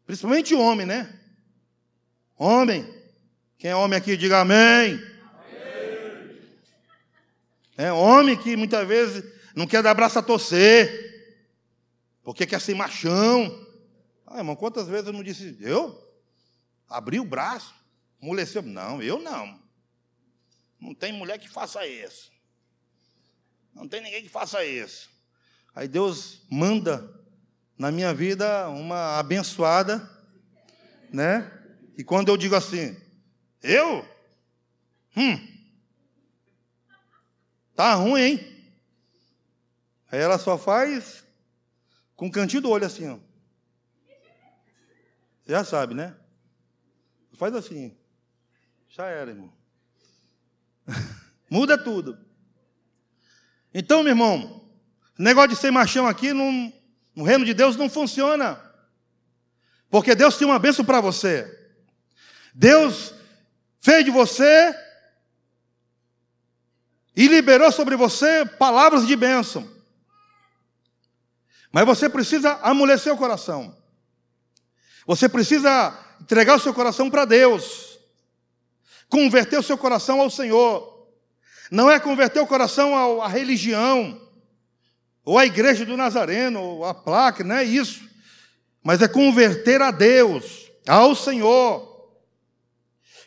[0.06, 1.18] Principalmente o homem, né?
[2.36, 2.94] Homem.
[3.58, 4.94] Quem é homem aqui, diga amém.
[4.94, 6.40] amém.
[7.76, 9.24] É homem que muitas vezes
[9.56, 11.34] não quer dar braço a torcer,
[12.22, 13.66] porque quer ser machão.
[14.24, 16.07] Ah, irmão, quantas vezes eu não disse, eu?
[16.88, 17.74] Abri o braço,
[18.20, 18.62] amoleceu.
[18.62, 19.60] Não, eu não.
[20.80, 22.32] Não tem mulher que faça isso.
[23.74, 25.10] Não tem ninguém que faça isso.
[25.74, 27.08] Aí Deus manda
[27.76, 30.08] na minha vida uma abençoada,
[31.12, 31.52] né?
[31.96, 32.96] E quando eu digo assim,
[33.62, 34.08] eu?
[35.16, 35.58] Hum.
[37.74, 38.72] Tá ruim, hein?
[40.10, 41.24] Aí ela só faz
[42.16, 43.18] com um cantinho do olho assim, ó.
[45.46, 46.16] Já sabe, né?
[47.38, 47.96] Faz assim.
[48.88, 49.52] Já era, irmão.
[51.48, 52.18] Muda tudo.
[53.72, 54.68] Então, meu irmão,
[55.16, 56.72] negócio de ser machão aqui no,
[57.14, 58.60] no reino de Deus não funciona.
[59.88, 61.70] Porque Deus tem uma bênção para você.
[62.52, 63.14] Deus
[63.78, 64.76] fez de você
[67.14, 69.70] e liberou sobre você palavras de bênção.
[71.70, 73.76] Mas você precisa amolecer o coração.
[75.06, 77.98] Você precisa entregar o seu coração para Deus.
[79.08, 81.08] Converter o seu coração ao Senhor.
[81.70, 84.20] Não é converter o coração à religião,
[85.24, 88.08] ou à igreja do Nazareno, ou à placa, não é isso.
[88.82, 92.08] Mas é converter a Deus, ao Senhor.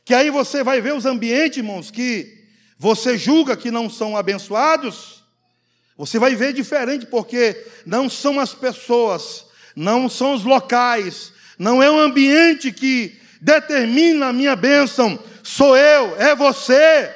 [0.04, 2.42] Que aí você vai ver os ambientes, irmãos, que
[2.78, 5.24] você julga que não são abençoados,
[5.96, 11.92] você vai ver diferente, porque não são as pessoas, não são os locais, não é
[11.92, 17.16] o ambiente que determina a minha bênção, sou eu, é você.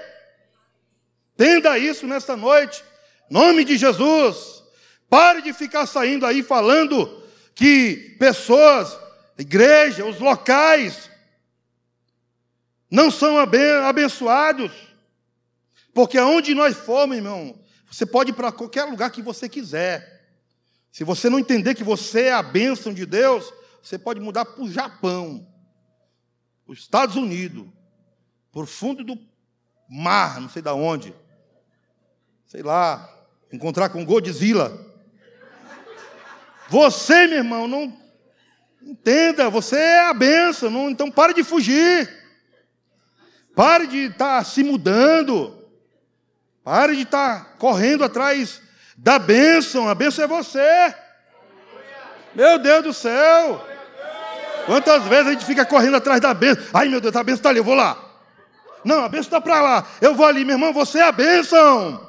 [1.33, 2.83] Entenda isso nesta noite,
[3.27, 4.63] nome de Jesus.
[5.09, 7.23] Pare de ficar saindo aí falando
[7.55, 8.95] que pessoas,
[9.35, 11.09] igreja, os locais,
[12.91, 14.71] não são abençoados,
[15.91, 20.23] porque aonde nós formos, irmão, você pode ir para qualquer lugar que você quiser.
[20.91, 23.51] Se você não entender que você é a bênção de Deus,
[23.85, 25.47] você pode mudar para o Japão,
[26.65, 27.67] os Estados Unidos,
[28.51, 29.15] para o fundo do
[29.87, 31.13] mar, não sei da onde.
[32.47, 33.07] Sei lá,
[33.53, 34.75] encontrar com Godzilla.
[36.67, 37.95] Você, meu irmão, não
[38.81, 42.11] entenda, você é a bênção, não, então pare de fugir.
[43.55, 45.63] Pare de estar tá se mudando.
[46.63, 48.59] Pare de estar correndo atrás
[48.97, 49.87] da bênção.
[49.87, 50.95] A bênção é você.
[52.33, 53.74] Meu Deus do céu.
[54.65, 56.63] Quantas vezes a gente fica correndo atrás da bênção?
[56.73, 57.97] Ai, meu Deus, a bênção está ali, eu vou lá.
[58.83, 59.87] Não, a bênção está para lá.
[60.01, 62.05] Eu vou ali, meu irmão, você é a bênção.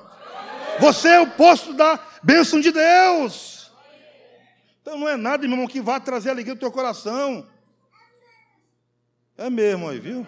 [0.79, 3.71] Você é o posto da bênção de Deus.
[4.81, 7.47] Então não é nada, meu irmão, que vá trazer alegria no teu coração.
[9.37, 10.27] É mesmo aí, viu?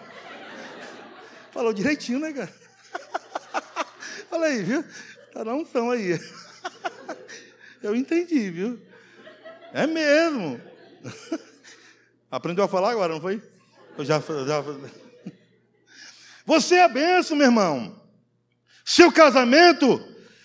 [1.51, 2.53] Falou direitinho, né, cara?
[4.31, 4.83] Olha aí, viu?
[5.27, 6.19] Está na unção aí.
[7.81, 8.79] Eu entendi, viu?
[9.73, 10.61] É mesmo.
[12.31, 13.41] Aprendeu a falar agora, não foi?
[13.97, 14.63] Eu já, já...
[16.45, 17.99] Você é benção, meu irmão.
[18.85, 20.03] Seu casamento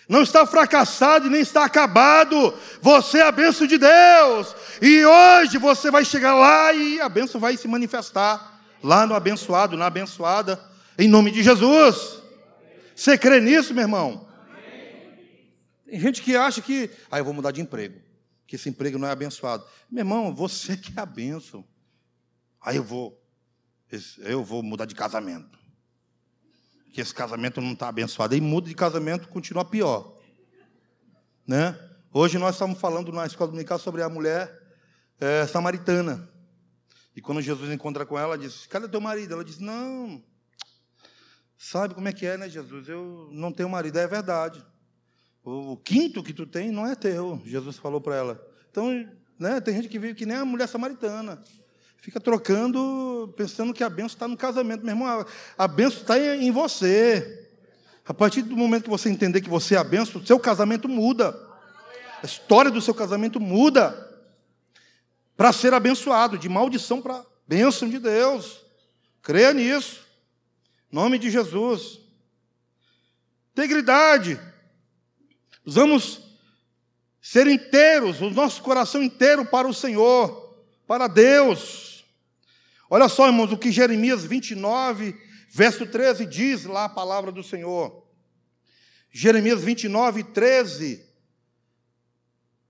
[0.09, 2.53] não está fracassado e nem está acabado.
[2.81, 4.55] Você é a benção de Deus.
[4.83, 9.77] E hoje você vai chegar lá e a benção vai se manifestar lá no abençoado,
[9.77, 10.61] na abençoada,
[10.99, 12.23] em nome de Jesus.
[12.95, 14.29] Você crê nisso, meu irmão?
[15.87, 18.01] Tem gente que acha que, ah, eu vou mudar de emprego,
[18.47, 19.65] que esse emprego não é abençoado.
[19.91, 21.65] Meu irmão, você que é a benção.
[22.65, 23.21] Aí eu vou,
[24.19, 25.59] eu vou mudar de casamento.
[26.93, 28.35] Que esse casamento não está abençoado.
[28.35, 30.17] Aí muda de casamento, continua pior.
[31.47, 31.79] Né?
[32.13, 34.63] Hoje nós estamos falando na escola dominical sobre a mulher
[35.21, 36.29] é, samaritana.
[37.15, 39.35] E quando Jesus encontra com ela, diz: Cadê teu marido?
[39.35, 40.23] Ela diz: Não,
[41.65, 42.91] Sabe como é que é, né, Jesus?
[42.91, 44.63] Eu não tenho marido, é verdade.
[45.43, 48.47] O quinto que tu tem não é teu, Jesus falou para ela.
[48.71, 51.43] Então, né, tem gente que vive que nem a mulher samaritana.
[52.05, 54.85] Fica trocando, pensando que a benção está no casamento.
[54.85, 55.25] Meu irmão,
[55.57, 57.49] a, benção está em, em você.
[58.05, 60.87] A partir do momento que você entender que você é a benção, o seu casamento
[60.87, 61.35] muda.
[62.23, 64.07] A história do seu casamento muda.
[65.35, 68.61] Para ser abençoado, de maldição para bênção de Deus.
[69.23, 70.07] Creia nisso.
[70.93, 72.01] Nome de Jesus.
[73.53, 74.39] Integridade.
[75.65, 76.21] Usamos
[77.19, 80.55] ser inteiros, o nosso coração inteiro para o Senhor,
[80.87, 81.94] para Deus.
[82.95, 88.07] Olha só, irmãos, o que Jeremias 29, verso 13 diz lá a palavra do Senhor.
[89.11, 91.05] Jeremias 29, 13.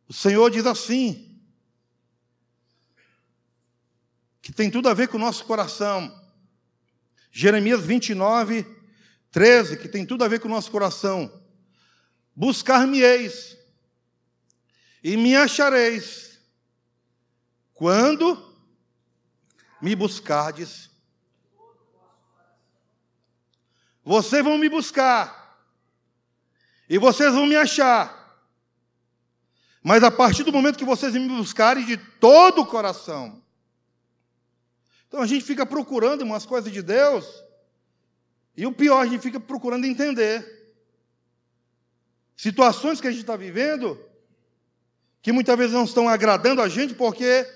[0.09, 1.39] O Senhor diz assim:
[4.41, 6.11] que tem tudo a ver com o nosso coração.
[7.31, 8.67] Jeremias 29,
[9.31, 11.31] 13, que tem tudo a ver com o nosso coração.
[12.35, 13.59] Buscar-me-eis
[15.03, 16.41] e me achareis
[17.75, 18.44] quando
[19.85, 20.89] me buscardes.
[24.03, 25.59] Vocês vão me buscar
[26.89, 28.35] e vocês vão me achar.
[29.83, 33.43] Mas a partir do momento que vocês me buscarem de todo o coração.
[35.07, 37.45] Então a gente fica procurando umas coisas de Deus,
[38.57, 40.73] e o pior, a gente fica procurando entender.
[42.35, 44.01] Situações que a gente está vivendo,
[45.21, 47.47] que muitas vezes não estão agradando a gente, porque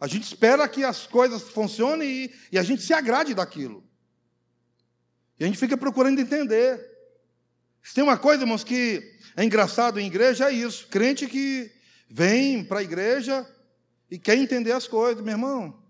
[0.00, 3.84] a gente espera que as coisas funcionem e, e a gente se agrade daquilo.
[5.38, 6.80] E a gente fica procurando entender.
[7.82, 9.02] Se tem uma coisa, irmãos, que
[9.36, 10.86] é engraçado em igreja é isso.
[10.88, 11.72] Crente que
[12.08, 13.46] vem para a igreja
[14.10, 15.82] e quer entender as coisas, meu irmão.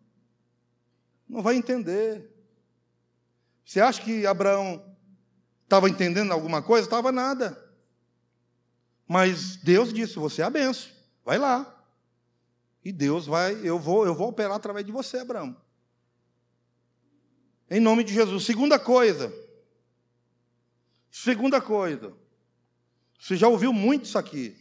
[1.28, 2.30] Não vai entender.
[3.64, 4.82] Você acha que Abraão
[5.64, 6.86] estava entendendo alguma coisa?
[6.86, 7.62] Estava nada.
[9.06, 10.90] Mas Deus disse: você é a benção.
[11.24, 11.77] Vai lá.
[12.88, 15.54] E Deus vai, eu vou, eu vou operar através de você, Abraão.
[17.68, 18.46] Em nome de Jesus.
[18.46, 19.30] Segunda coisa.
[21.10, 22.16] Segunda coisa.
[23.20, 24.56] Você já ouviu muito isso aqui.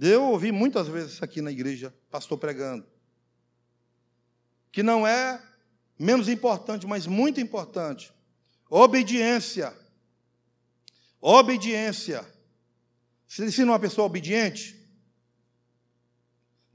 [0.00, 2.84] Eu ouvi muitas vezes isso aqui na igreja, pastor pregando.
[4.72, 5.40] Que não é
[5.96, 8.12] menos importante, mas muito importante.
[8.68, 9.72] Obediência.
[11.20, 12.26] Obediência.
[13.28, 14.83] Você ensina uma pessoa obediente?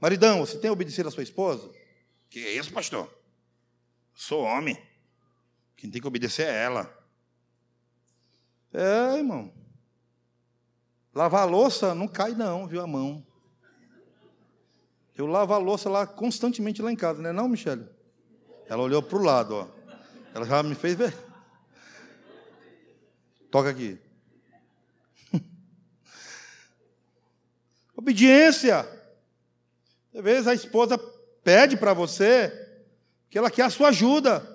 [0.00, 1.70] Maridão, você tem obedecido a sua esposa?
[2.30, 3.12] Que é isso, pastor?
[4.14, 4.80] Sou homem.
[5.76, 6.98] Quem tem que obedecer é ela.
[8.72, 9.52] É, irmão.
[11.14, 13.26] Lavar a louça não cai, não, viu, a mão.
[15.16, 17.86] Eu lavo a louça lá constantemente lá em casa, não é não, Michele?
[18.66, 19.68] Ela olhou para o lado, ó.
[20.32, 21.14] Ela já me fez ver.
[23.50, 24.00] Toca aqui.
[27.94, 28.99] Obediência.
[30.14, 30.98] Às vezes a esposa
[31.42, 32.52] pede para você
[33.28, 34.46] que ela quer a sua ajuda.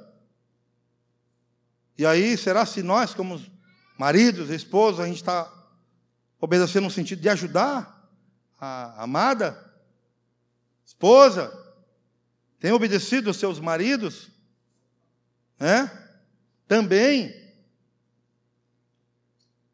[1.98, 3.42] E aí, será se nós, como
[3.98, 5.50] maridos, esposos, a gente está
[6.46, 8.08] Obedecer no sentido de ajudar
[8.60, 9.74] a amada
[10.86, 11.52] esposa.
[12.60, 14.30] Tem obedecido os seus maridos?
[15.60, 15.90] Né?
[16.68, 17.34] Também.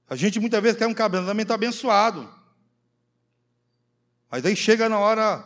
[0.09, 2.33] A gente muitas vezes quer um casamento abençoado.
[4.29, 5.45] Mas aí chega na hora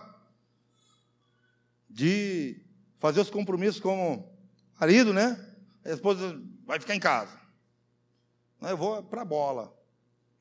[1.95, 2.61] de
[2.97, 4.29] fazer os compromissos como
[4.77, 5.39] marido, né?
[5.85, 7.39] A esposa vai ficar em casa.
[8.61, 9.73] Eu vou para a bola.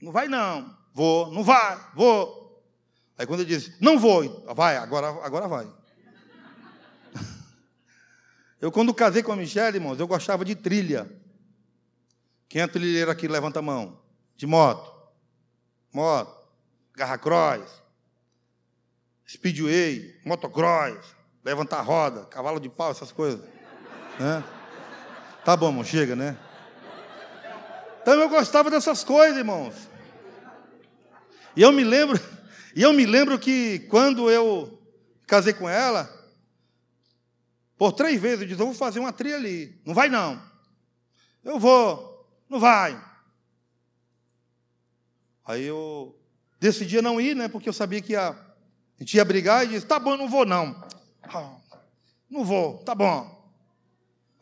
[0.03, 0.77] Não vai não.
[0.93, 2.61] Vou, não vai, vou.
[3.17, 5.73] Aí quando ele diz, não vou, vai, agora, agora vai.
[8.61, 11.09] Eu quando casei com a Michelle, irmãos, eu gostava de trilha.
[12.49, 14.01] Quem é trilheiro aqui, levanta a mão.
[14.37, 14.93] De moto.
[15.93, 16.49] Moto.
[16.95, 17.83] Garra cross.
[19.29, 20.21] Speedway.
[20.25, 21.15] Motocross.
[21.45, 22.25] Levantar roda.
[22.27, 23.41] Cavalo de pau, essas coisas.
[24.19, 24.43] Né?
[25.45, 26.39] Tá bom, irmão, chega, né?
[28.01, 29.75] Então eu gostava dessas coisas, irmãos.
[31.57, 32.21] E eu me lembro,
[32.75, 34.83] e eu me lembro que quando eu
[35.27, 36.11] casei com ela,
[37.77, 39.81] por três vezes eu disse, eu vou fazer uma trilha ali.
[39.85, 40.43] Não vai não.
[41.45, 42.27] Eu vou.
[42.49, 43.03] Não vai.
[45.45, 46.19] Aí eu
[46.59, 47.49] decidi não ir, né?
[47.49, 48.37] Porque eu sabia que ia, a
[48.99, 50.83] gente ia brigar e disse, tá bom, não vou não.
[51.33, 51.57] Ah,
[52.31, 53.31] não vou, tá bom.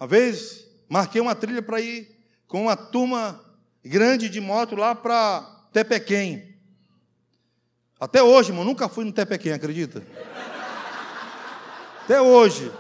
[0.01, 2.09] Uma vez marquei uma trilha para ir
[2.47, 3.41] com uma turma
[3.85, 6.55] grande de moto lá para Tepequém.
[7.99, 10.03] Até hoje, irmão, nunca fui no Tepequém, acredita?
[12.05, 12.70] Até hoje.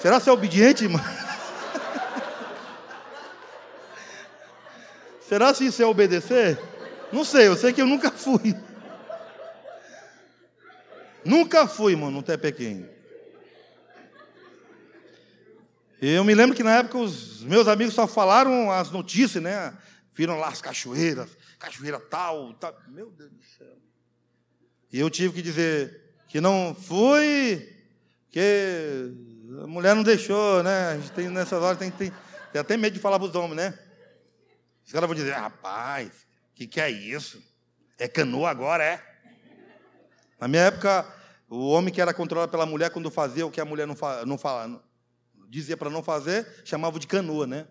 [0.00, 1.00] Será ser é obediente, irmão?
[5.26, 6.60] Será se isso é obedecer?
[7.10, 8.54] Não sei, eu sei que eu nunca fui.
[11.24, 12.88] Nunca fui, irmão, no Tepequém.
[16.00, 19.76] Eu me lembro que na época os meus amigos só falaram as notícias, né?
[20.12, 22.76] Viram lá as cachoeiras, cachoeira tal, tal.
[22.88, 23.76] Meu Deus do céu.
[24.92, 27.72] E eu tive que dizer que não fui,
[28.30, 29.12] que
[29.62, 30.88] a mulher não deixou, né?
[30.88, 32.12] A gente tem nessas horas tem, tem,
[32.52, 33.78] tem até medo de falar para os homens, né?
[34.84, 36.10] Os caras vão dizer, rapaz,
[36.54, 37.42] que, que é isso?
[37.98, 39.11] É canoa agora, é?
[40.42, 41.06] Na minha época,
[41.48, 44.26] o homem que era controlado pela mulher, quando fazia o que a mulher não, fa
[44.26, 44.82] não fala,
[45.48, 47.68] dizia para não fazer, chamava de canoa, né?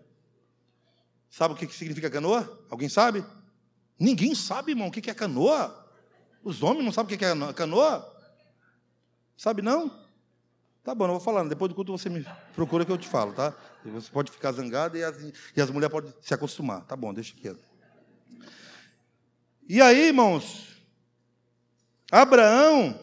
[1.28, 2.64] Sabe o que significa canoa?
[2.70, 3.22] Alguém sabe?
[3.98, 5.86] Ninguém sabe, irmão, o que é canoa.
[6.42, 8.10] Os homens não sabem o que é canoa.
[9.36, 9.90] Sabe não?
[10.82, 11.46] Tá bom, não vou falar.
[11.46, 13.54] Depois do culto você me procura que eu te falo, tá?
[13.84, 15.14] Você pode ficar zangado e as,
[15.54, 16.86] e as mulheres podem se acostumar.
[16.86, 17.60] Tá bom, deixa quieto.
[19.68, 20.71] E aí, irmãos,
[22.14, 23.00] Abraão,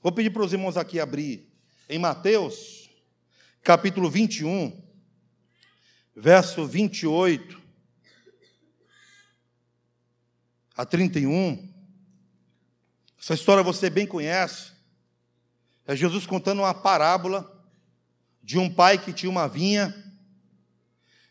[0.00, 1.52] vou pedir para os irmãos aqui abrir
[1.88, 2.88] em Mateus,
[3.60, 4.80] capítulo 21,
[6.14, 7.60] verso 28
[10.76, 11.74] a 31.
[13.18, 14.74] Essa história você bem conhece.
[15.84, 17.66] É Jesus contando uma parábola
[18.40, 19.92] de um pai que tinha uma vinha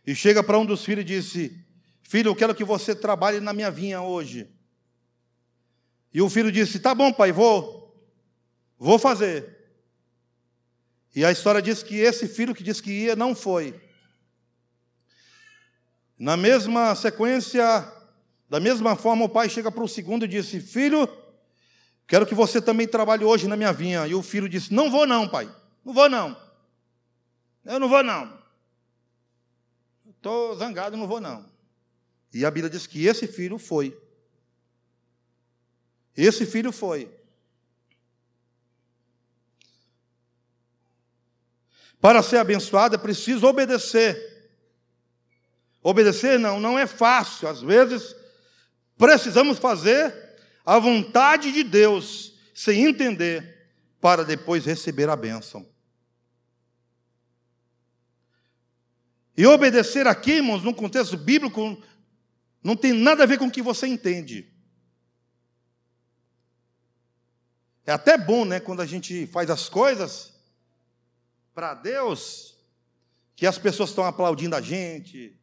[0.06, 1.66] e chega para um dos filhos e disse:
[2.02, 4.53] Filho, eu quero que você trabalhe na minha vinha hoje.
[6.14, 7.98] E o filho disse: Tá bom, pai, vou,
[8.78, 9.58] vou fazer.
[11.16, 13.80] E a história diz que esse filho que disse que ia não foi.
[16.18, 17.92] Na mesma sequência,
[18.50, 21.08] da mesma forma, o pai chega para o segundo e disse: Filho,
[22.08, 24.06] quero que você também trabalhe hoje na minha vinha.
[24.08, 25.50] E o filho disse: Não vou, não, pai.
[25.84, 26.38] Não vou, não.
[27.66, 28.42] Eu não vou, não.
[30.10, 31.46] Estou zangado, não vou, não.
[32.34, 33.98] E a Bíblia diz que esse filho foi.
[36.16, 37.10] Esse filho foi.
[42.00, 44.32] Para ser abençoado é preciso obedecer.
[45.82, 47.48] Obedecer não, não é fácil.
[47.48, 48.16] Às vezes
[48.98, 50.14] Precisamos fazer
[50.66, 53.68] a vontade de Deus, sem entender,
[54.00, 55.68] para depois receber a bênção.
[59.36, 61.82] E obedecer aqui, irmãos, no contexto bíblico,
[62.64, 64.53] não tem nada a ver com o que você entende.
[67.86, 70.34] É até bom, né, quando a gente faz as coisas
[71.54, 72.58] para Deus,
[73.36, 75.38] que as pessoas estão aplaudindo a gente,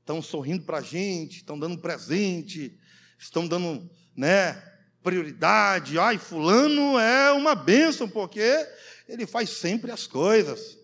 [0.00, 2.78] estão sorrindo para a gente, estão dando presente,
[3.18, 4.54] estão dando né,
[5.02, 5.98] prioridade.
[5.98, 8.68] Ai, fulano é uma bênção, porque
[9.08, 10.76] ele faz sempre as coisas.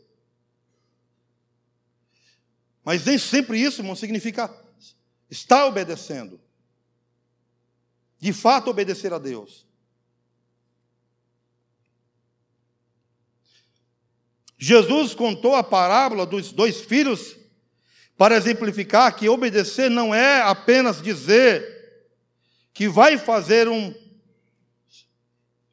[2.85, 4.53] Mas nem sempre isso, irmão, significa
[5.31, 6.41] estar obedecendo.
[8.19, 9.67] De fato, obedecer a Deus.
[14.65, 17.37] Jesus contou a parábola dos dois filhos
[18.17, 21.67] para exemplificar que obedecer não é apenas dizer
[22.73, 23.93] que vai fazer um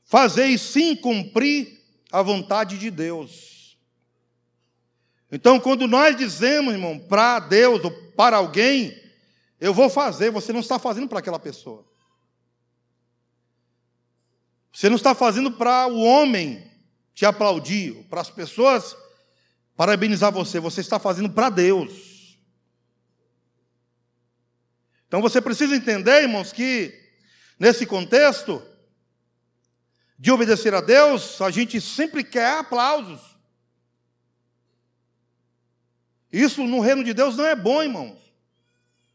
[0.05, 3.77] fazer e sim cumprir a vontade de Deus.
[5.31, 8.99] Então, quando nós dizemos, irmão, para Deus ou para alguém,
[9.59, 11.85] eu vou fazer, você não está fazendo para aquela pessoa.
[14.73, 16.68] Você não está fazendo para o homem
[17.19, 18.95] te aplaudir, para as pessoas
[19.75, 22.39] parabenizar você, você está fazendo para Deus.
[25.05, 26.97] Então você precisa entender, irmãos, que
[27.59, 28.65] nesse contexto
[30.17, 33.19] de obedecer a Deus, a gente sempre quer aplausos.
[36.31, 38.17] Isso no reino de Deus não é bom, irmãos.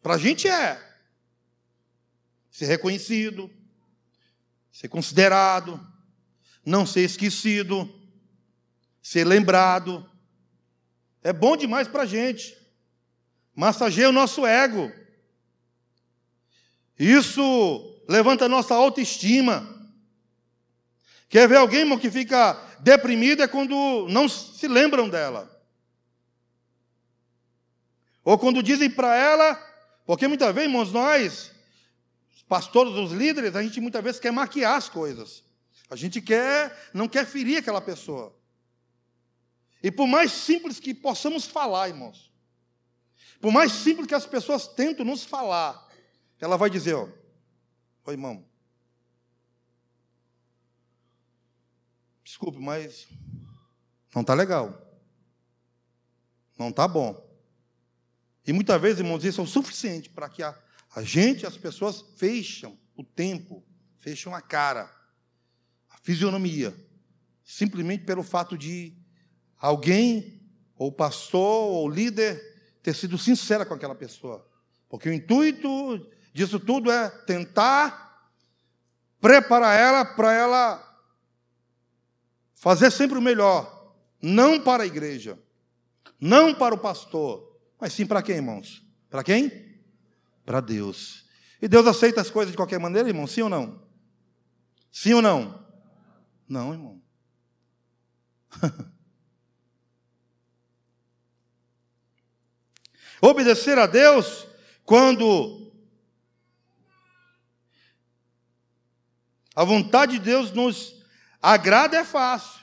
[0.03, 0.79] Para a gente é.
[2.51, 3.51] Ser reconhecido,
[4.71, 5.81] ser considerado,
[6.65, 7.94] não ser esquecido,
[9.05, 10.11] ser lembrado.
[11.23, 12.57] É bom demais para a gente.
[13.55, 14.91] Massageia o nosso ego.
[16.99, 19.71] Isso levanta a nossa autoestima.
[21.29, 25.51] Quer ver alguém, irmão, que fica deprimido é quando não se lembram dela.
[28.25, 29.55] Ou quando dizem para ela,
[30.07, 31.51] porque muitas vezes, irmãos, nós,
[32.49, 35.45] pastores, os líderes, a gente muitas vezes quer maquiar as coisas.
[35.91, 38.35] A gente quer, não quer ferir aquela pessoa.
[39.85, 42.32] E por mais simples que possamos falar, irmãos,
[43.39, 45.87] por mais simples que as pessoas tentam nos falar,
[46.41, 47.07] ela vai dizer, ó,
[48.07, 48.49] oi irmão,
[52.24, 53.07] desculpe, mas
[54.14, 54.91] não está legal,
[56.59, 57.22] não está bom.
[58.47, 60.59] E muitas vezes, irmãos, isso é o suficiente para que a,
[60.97, 63.62] a gente, as pessoas, fecham o tempo,
[63.99, 64.91] fecham a cara,
[65.91, 66.74] a fisionomia,
[67.45, 69.04] simplesmente pelo fato de
[69.67, 70.41] alguém,
[70.77, 72.41] ou pastor, ou líder,
[72.83, 74.47] ter sido sincera com aquela pessoa.
[74.89, 78.31] Porque o intuito disso tudo é tentar
[79.21, 80.99] preparar ela para ela
[82.55, 85.39] fazer sempre o melhor, não para a igreja,
[86.21, 88.85] não para o pastor, mas sim para quem, irmãos?
[89.09, 89.75] Para quem?
[90.45, 91.25] para Deus.
[91.61, 93.27] E Deus aceita as coisas de qualquer maneira, irmão?
[93.27, 93.83] Sim ou não?
[94.93, 95.65] Sim ou não?
[96.47, 97.03] Não, irmão.
[103.25, 104.47] Obedecer a Deus
[104.85, 105.72] quando
[109.57, 111.03] a vontade de Deus nos
[111.41, 112.61] agrada é fácil.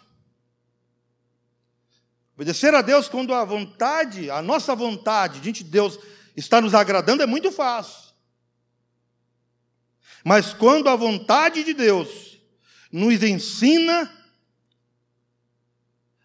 [2.36, 5.97] Obedecer a Deus quando a vontade, a nossa vontade diante de Deus
[6.38, 8.14] está nos agradando é muito fácil.
[10.24, 12.39] Mas quando a vontade de Deus
[12.91, 14.16] nos ensina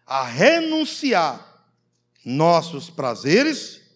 [0.05, 1.65] a renunciar
[2.23, 3.86] nossos prazeres,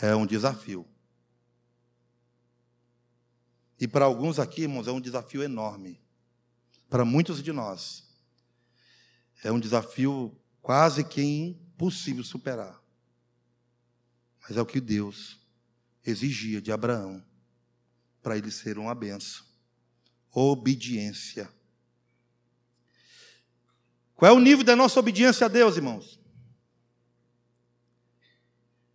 [0.00, 0.86] é um desafio.
[3.78, 6.00] E para alguns aqui, irmãos, é um desafio enorme.
[6.88, 8.04] Para muitos de nós,
[9.42, 12.80] é um desafio quase que impossível superar.
[14.42, 15.38] Mas é o que Deus
[16.04, 17.24] exigia de Abraão
[18.22, 19.46] para ele ser uma benção.
[20.32, 21.50] Obediência.
[24.14, 26.19] Qual é o nível da nossa obediência a Deus, irmãos?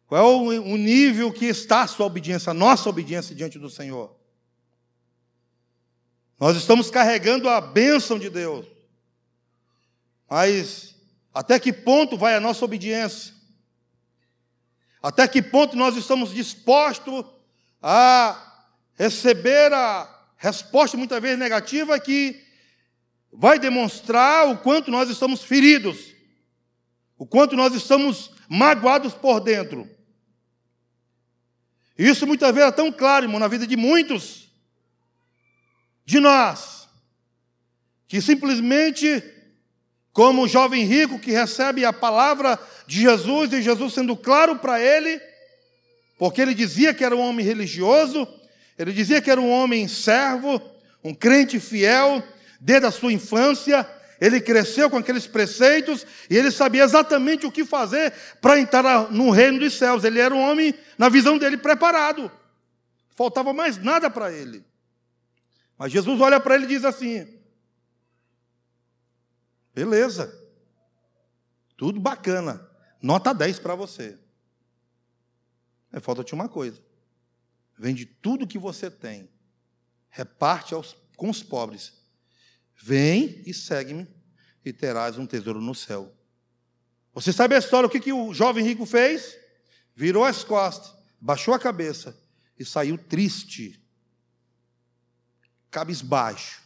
[0.08, 4.16] Qual é o nível que está a sua obediência, a nossa obediência diante do Senhor?
[6.40, 8.66] Nós estamos carregando a bênção de Deus.
[10.30, 10.96] Mas
[11.34, 13.34] até que ponto vai a nossa obediência?
[15.02, 17.26] Até que ponto nós estamos dispostos
[17.82, 22.44] a receber a resposta muitas vezes negativa que
[23.32, 26.14] vai demonstrar o quanto nós estamos feridos,
[27.18, 29.95] o quanto nós estamos magoados por dentro.
[31.98, 34.46] Isso muitas vezes é tão claro, irmão, na vida de muitos
[36.06, 36.88] de nós,
[38.08, 39.24] que simplesmente,
[40.14, 44.80] como o jovem rico que recebe a palavra de Jesus e Jesus sendo claro para
[44.80, 45.20] ele,
[46.18, 48.28] porque ele dizia que era um homem religioso,
[48.78, 50.62] ele dizia que era um homem servo,
[51.04, 52.24] um crente fiel,
[52.60, 53.88] desde a sua infância,
[54.20, 59.30] ele cresceu com aqueles preceitos e ele sabia exatamente o que fazer para entrar no
[59.30, 60.04] reino dos céus.
[60.04, 62.32] Ele era um homem, na visão dele, preparado.
[63.16, 64.66] Faltava mais nada para ele.
[65.78, 67.28] Mas Jesus olha para ele e diz assim:
[69.74, 70.34] beleza,
[71.76, 72.70] tudo bacana,
[73.02, 74.18] nota 10 para você.
[75.92, 76.82] É, falta-te uma coisa:
[77.78, 79.30] vende tudo que você tem,
[80.10, 82.05] reparte aos, com os pobres
[82.78, 84.08] Vem e segue-me,
[84.64, 86.14] e terás um tesouro no céu.
[87.14, 89.38] Você sabe a história, o que, que o jovem rico fez?
[89.96, 92.20] Virou as costas, baixou a cabeça
[92.60, 93.82] e saiu triste,
[95.72, 96.62] cabisbaixo,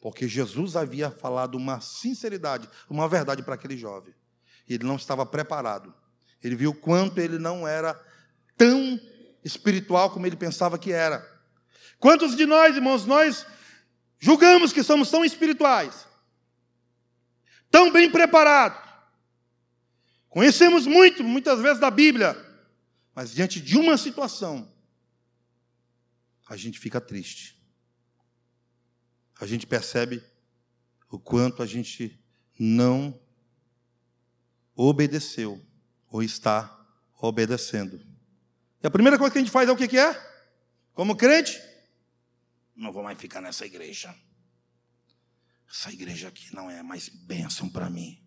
[0.00, 4.14] porque Jesus havia falado uma sinceridade, uma verdade para aquele jovem.
[4.68, 5.94] E ele não estava preparado.
[6.42, 7.98] Ele viu quanto ele não era
[8.56, 9.00] tão
[9.44, 11.26] espiritual como ele pensava que era.
[11.98, 13.46] Quantos de nós, irmãos, nós
[14.24, 16.08] Julgamos que somos tão espirituais,
[17.70, 18.80] tão bem preparados,
[20.30, 22.34] conhecemos muito, muitas vezes, da Bíblia,
[23.14, 24.72] mas diante de uma situação,
[26.48, 27.62] a gente fica triste.
[29.38, 30.24] A gente percebe
[31.10, 32.18] o quanto a gente
[32.58, 33.20] não
[34.74, 35.62] obedeceu
[36.08, 36.74] ou está
[37.20, 38.00] obedecendo.
[38.82, 40.14] E a primeira coisa que a gente faz é o que é?
[40.94, 41.60] Como crente,
[42.74, 44.14] não vou mais ficar nessa igreja.
[45.68, 48.22] Essa igreja aqui não é mais bênção para mim.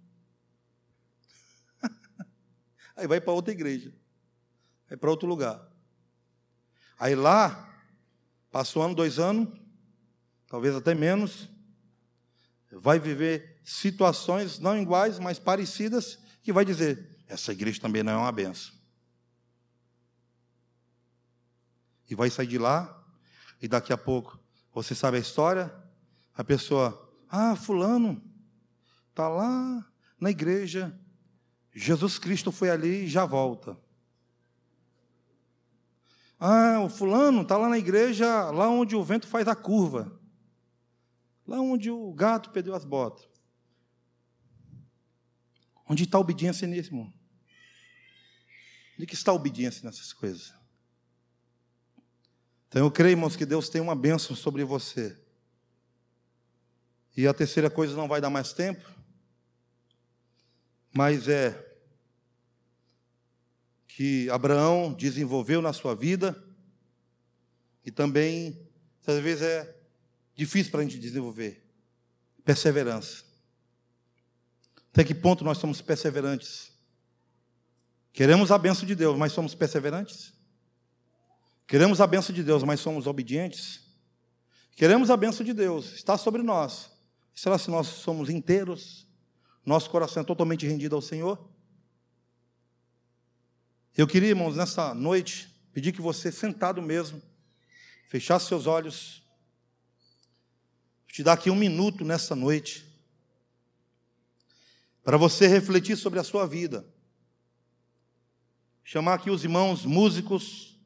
[2.95, 3.93] Aí vai para outra igreja.
[4.87, 5.69] Vai para outro lugar.
[6.99, 7.77] Aí lá,
[8.51, 9.49] passou um ano, dois anos,
[10.47, 11.49] talvez até menos,
[12.71, 18.17] vai viver situações não iguais, mas parecidas, que vai dizer: essa igreja também não é
[18.17, 18.75] uma benção.
[22.09, 22.96] E vai sair de lá
[23.61, 24.39] e daqui a pouco,
[24.73, 25.73] você sabe a história?
[26.35, 28.21] A pessoa, ah, fulano,
[29.09, 29.85] está lá
[30.19, 30.97] na igreja,
[31.73, 33.77] Jesus Cristo foi ali e já volta.
[36.39, 40.19] Ah, o fulano está lá na igreja, lá onde o vento faz a curva.
[41.47, 43.27] Lá onde o gato perdeu as botas.
[45.89, 47.13] Onde está a obediência nisso, irmão?
[48.95, 50.53] Onde que está a obediência nessas coisas?
[52.67, 55.17] Então eu creio, irmãos, que Deus tem uma bênção sobre você.
[57.15, 58.87] E a terceira coisa não vai dar mais tempo,
[60.93, 61.65] mas é
[63.87, 66.43] que Abraão desenvolveu na sua vida
[67.83, 68.69] e também,
[69.07, 69.75] às vezes, é
[70.35, 71.63] difícil para a gente desenvolver
[72.45, 73.23] perseverança.
[74.91, 76.71] Até que ponto nós somos perseverantes?
[78.13, 80.36] Queremos a bênção de Deus, mas somos perseverantes?
[81.67, 83.81] Queremos a benção de Deus, mas somos obedientes?
[84.71, 86.89] Queremos a benção de Deus, está sobre nós.
[87.35, 89.05] Será se nós somos inteiros?
[89.65, 91.45] Nosso coração é totalmente rendido ao Senhor?
[93.97, 97.21] Eu queria, irmãos, nessa noite, pedir que você, sentado mesmo,
[98.07, 99.21] fechasse seus olhos.
[101.07, 102.85] Te dar aqui um minuto nessa noite,
[105.03, 106.87] para você refletir sobre a sua vida.
[108.83, 110.76] Chamar aqui os irmãos músicos,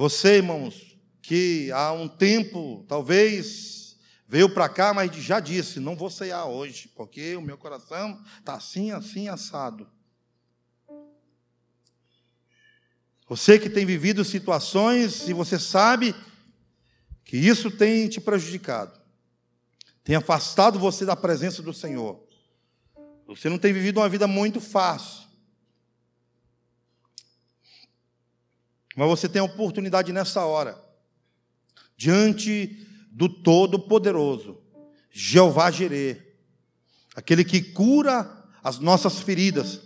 [0.00, 6.08] você, irmãos, que há um tempo, talvez, veio para cá, mas já disse: não vou
[6.08, 9.86] ceiar hoje, porque o meu coração está assim, assim, assado.
[13.28, 16.14] Você que tem vivido situações e você sabe
[17.22, 18.98] que isso tem te prejudicado,
[20.02, 22.26] tem afastado você da presença do Senhor.
[23.26, 25.28] Você não tem vivido uma vida muito fácil.
[28.96, 30.80] Mas você tem a oportunidade nessa hora,
[31.96, 34.60] diante do Todo-Poderoso,
[35.10, 36.16] Jeová Jirê,
[37.14, 39.80] aquele que cura as nossas feridas,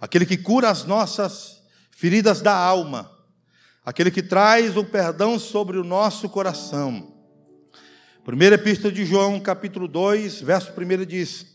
[0.00, 3.10] aquele que cura as nossas feridas da alma,
[3.84, 7.14] aquele que traz o perdão sobre o nosso coração.
[8.24, 11.46] Primeira Epístola de João, capítulo 2, verso 1 diz: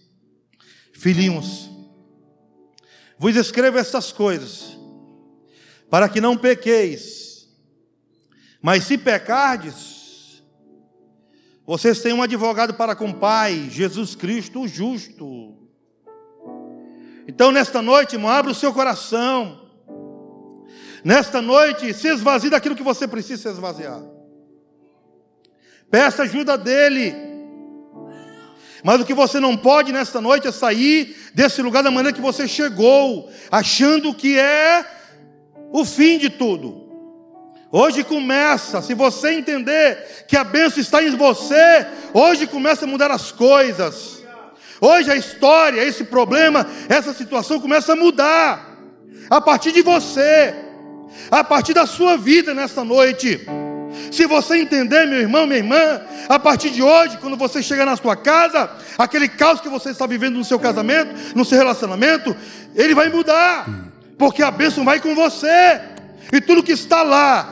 [0.93, 1.69] Filhinhos,
[3.17, 4.77] vos escrevo estas coisas,
[5.93, 7.47] para que não pequeis.
[8.59, 10.43] Mas se pecardes,
[11.67, 15.55] vocês têm um advogado para com o Pai, Jesus Cristo, o justo.
[17.27, 19.69] Então, nesta noite, irmão, abra o seu coração.
[21.03, 24.01] Nesta noite, se esvazie daquilo que você precisa se esvaziar.
[25.91, 27.13] Peça ajuda dele.
[28.83, 32.19] Mas o que você não pode nesta noite é sair desse lugar da maneira que
[32.19, 35.02] você chegou, achando que é
[35.73, 36.83] o fim de tudo.
[37.71, 43.09] Hoje começa, se você entender que a bênção está em você, hoje começa a mudar
[43.09, 44.23] as coisas.
[44.79, 48.77] Hoje a história, esse problema, essa situação começa a mudar.
[49.27, 50.53] A partir de você,
[51.31, 53.43] a partir da sua vida nesta noite.
[54.11, 57.97] Se você entender, meu irmão, minha irmã, a partir de hoje, quando você chegar na
[57.97, 62.35] sua casa, aquele caos que você está vivendo no seu casamento, no seu relacionamento,
[62.75, 65.81] ele vai mudar porque a bênção vai com você.
[66.31, 67.51] E tudo que está lá,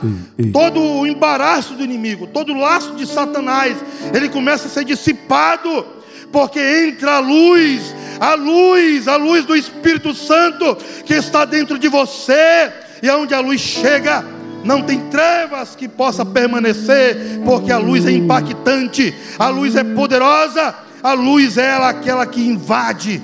[0.52, 3.76] todo o embaraço do inimigo, todo o laço de Satanás,
[4.12, 5.86] ele começa a ser dissipado,
[6.32, 11.86] porque entra a luz, a luz, a luz do Espírito Santo que está dentro de
[11.86, 14.24] você, e aonde a luz chega,
[14.64, 20.74] não tem trevas que possa permanecer, porque a luz é impactante, a luz é poderosa,
[21.02, 23.22] a luz é ela aquela que invade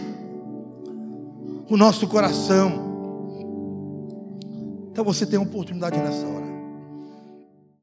[1.68, 2.87] o nosso coração.
[4.98, 6.47] Então você tem oportunidade nessa hora.